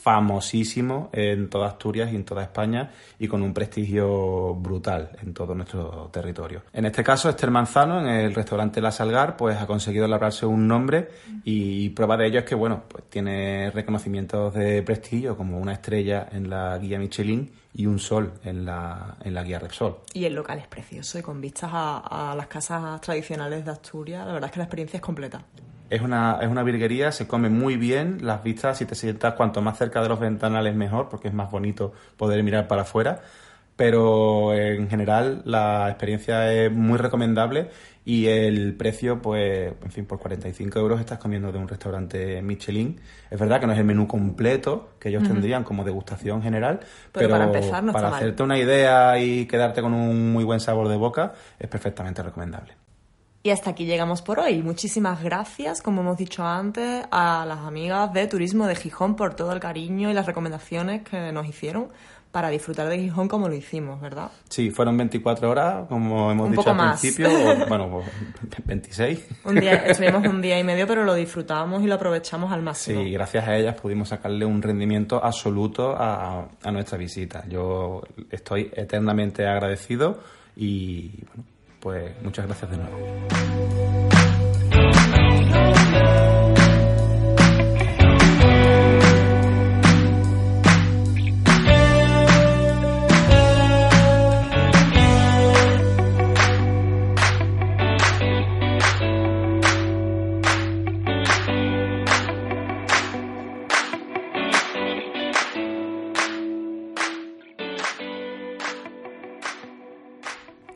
famosísimo 0.05 1.11
en 1.12 1.49
toda 1.49 1.68
Asturias 1.68 2.12
y 2.12 2.16
en 2.16 2.25
toda 2.25 2.42
España 2.42 2.90
y 3.18 3.29
con 3.29 3.42
un 3.42 3.53
prestigio 3.53 4.55
brutal 4.55 5.11
en 5.23 5.35
todo 5.35 5.55
nuestro 5.55 6.11
territorio. 6.12 6.62
En 6.73 6.87
este 6.87 7.03
caso, 7.03 7.29
Esther 7.29 7.51
Manzano, 7.51 8.01
en 8.01 8.09
el 8.09 8.35
restaurante 8.35 8.81
La 8.81 8.90
Salgar, 8.90 9.37
pues 9.37 9.57
ha 9.57 9.66
conseguido 9.66 10.07
labrarse 10.07 10.47
un 10.47 10.66
nombre 10.66 11.09
y 11.44 11.90
prueba 11.90 12.16
de 12.16 12.27
ello 12.27 12.38
es 12.40 12.44
que, 12.44 12.55
bueno, 12.55 12.85
pues 12.88 13.05
tiene 13.11 13.70
reconocimientos 13.70 14.55
de 14.55 14.83
prestigio 14.83 15.37
como 15.37 15.59
una 15.59 15.73
estrella 15.73 16.29
en 16.33 16.49
la 16.49 16.77
guía 16.79 16.99
Michelin 16.99 17.51
y 17.75 17.87
un 17.87 17.99
sol 17.99 18.35
en 18.44 18.64
la, 18.64 19.16
en 19.23 19.35
la 19.35 19.42
guía 19.42 19.59
Repsol. 19.59 19.99
Y 20.12 20.25
el 20.25 20.35
local 20.35 20.59
es 20.59 20.66
precioso 20.66 21.18
y 21.18 21.23
con 21.23 21.40
vistas 21.40 21.70
a, 21.73 22.31
a 22.31 22.35
las 22.35 22.47
casas 22.47 23.01
tradicionales 23.01 23.64
de 23.64 23.70
Asturias, 23.70 24.27
la 24.27 24.33
verdad 24.33 24.49
es 24.49 24.53
que 24.53 24.59
la 24.59 24.64
experiencia 24.64 24.97
es 24.99 25.03
completa. 25.03 25.44
Es 25.94 26.02
una, 26.02 26.38
es 26.42 26.48
una 26.48 26.64
virguería, 26.64 27.12
se 27.12 27.28
come 27.28 27.48
muy 27.50 27.76
bien, 27.76 28.18
las 28.22 28.42
vistas, 28.42 28.78
si 28.78 28.85
te 28.85 28.96
sientas 28.96 29.35
cuanto 29.35 29.62
más 29.62 29.78
cerca 29.78 30.02
de 30.02 30.09
los 30.09 30.18
ventanales 30.18 30.74
mejor, 30.74 31.09
porque 31.09 31.28
es 31.28 31.35
más 31.35 31.50
bonito 31.52 31.92
poder 32.16 32.42
mirar 32.42 32.66
para 32.66 32.83
afuera, 32.83 33.20
pero 33.76 34.52
en 34.54 34.88
general 34.88 35.42
la 35.44 35.88
experiencia 35.88 36.52
es 36.52 36.72
muy 36.72 36.98
recomendable 36.98 37.70
y 38.04 38.26
el 38.26 38.74
precio, 38.76 39.22
pues, 39.22 39.72
en 39.83 39.90
fin, 39.92 40.04
por 40.04 40.18
45 40.18 40.78
euros 40.78 41.00
estás 41.00 41.18
comiendo 41.18 41.50
de 41.52 41.59
un 41.59 41.68
restaurante 41.68 42.42
Michelin. 42.42 43.00
Es 43.30 43.38
verdad 43.38 43.61
que 43.61 43.66
no 43.66 43.72
es 43.72 43.78
el 43.78 43.85
menú 43.85 44.07
completo 44.07 44.90
que 44.98 45.09
ellos 45.09 45.22
tendrían 45.22 45.64
como 45.64 45.85
degustación 45.85 46.42
general, 46.42 46.80
Pero 47.12 47.28
pero, 47.28 47.30
para 47.30 47.44
empezar 47.44 47.83
no 47.85 47.92
para 47.92 48.11
mal. 48.11 48.18
hacerte 48.18 48.42
una 48.42 48.59
idea 48.59 49.18
y 49.18 49.46
quedarte 49.46 49.80
con 49.80 49.94
un 49.94 50.33
muy 50.33 50.44
buen 50.44 50.61
sabor 50.61 50.88
de 50.88 50.96
boca, 50.96 51.33
es 51.59 51.68
perfectamente 51.68 52.22
recomendable. 52.22 52.74
Y 53.46 53.50
hasta 53.50 53.68
aquí 53.68 53.85
llegamos 53.85 54.22
por 54.22 54.40
hoy. 54.40 54.62
Muchísimas 54.62 55.22
gracias, 55.22 55.83
como 55.83 56.00
hemos 56.00 56.16
dicho 56.16 56.46
antes, 56.46 57.04
a 57.11 57.44
las 57.46 57.59
amigas 57.59 58.11
de 58.14 58.26
Turismo 58.26 58.66
de 58.66 58.74
Gijón 58.74 59.16
por 59.16 59.35
todo 59.35 59.52
el 59.52 59.61
cariño 59.61 60.11
y 60.11 60.14
las 60.14 60.24
recomendaciones 60.24 61.02
que 61.02 61.30
nos 61.30 61.46
hicieron 61.46 61.88
para 62.33 62.48
disfrutar 62.48 62.88
de 62.88 62.98
Gijón 62.98 63.28
como 63.28 63.50
lo 63.50 63.54
hicimos, 63.54 64.00
¿verdad? 64.00 64.30
Sí, 64.48 64.70
fueron 64.70 64.96
24 64.96 65.50
horas, 65.50 65.87
como 65.90 66.33
hemos 66.33 66.46
Un 66.46 66.52
dicho 66.52 66.62
poco 66.62 66.70
al 66.70 66.76
más. 66.78 66.98
principio, 66.98 67.28
o, 67.28 67.66
bueno, 67.68 67.90
pues, 67.90 68.66
26. 68.66 69.26
Un 69.44 69.61
día, 69.61 69.74
estuvimos 69.88 70.26
un 70.26 70.40
día 70.40 70.59
y 70.59 70.64
medio, 70.64 70.87
pero 70.87 71.04
lo 71.04 71.12
disfrutamos 71.12 71.83
y 71.83 71.87
lo 71.87 71.96
aprovechamos 71.96 72.50
al 72.50 72.62
máximo. 72.62 73.02
Sí, 73.02 73.11
gracias 73.11 73.46
a 73.46 73.54
ellas 73.59 73.78
pudimos 73.78 74.09
sacarle 74.09 74.46
un 74.46 74.62
rendimiento 74.62 75.22
absoluto 75.22 75.94
a, 75.94 76.48
a 76.62 76.72
nuestra 76.72 76.96
visita. 76.96 77.44
Yo 77.46 78.00
estoy 78.30 78.70
eternamente 78.74 79.46
agradecido 79.46 80.20
y, 80.57 81.11
bueno, 81.26 81.44
pues 81.85 82.11
muchas 82.23 82.47
gracias 82.47 82.70
de 82.70 82.77
nuevo. 82.79 82.97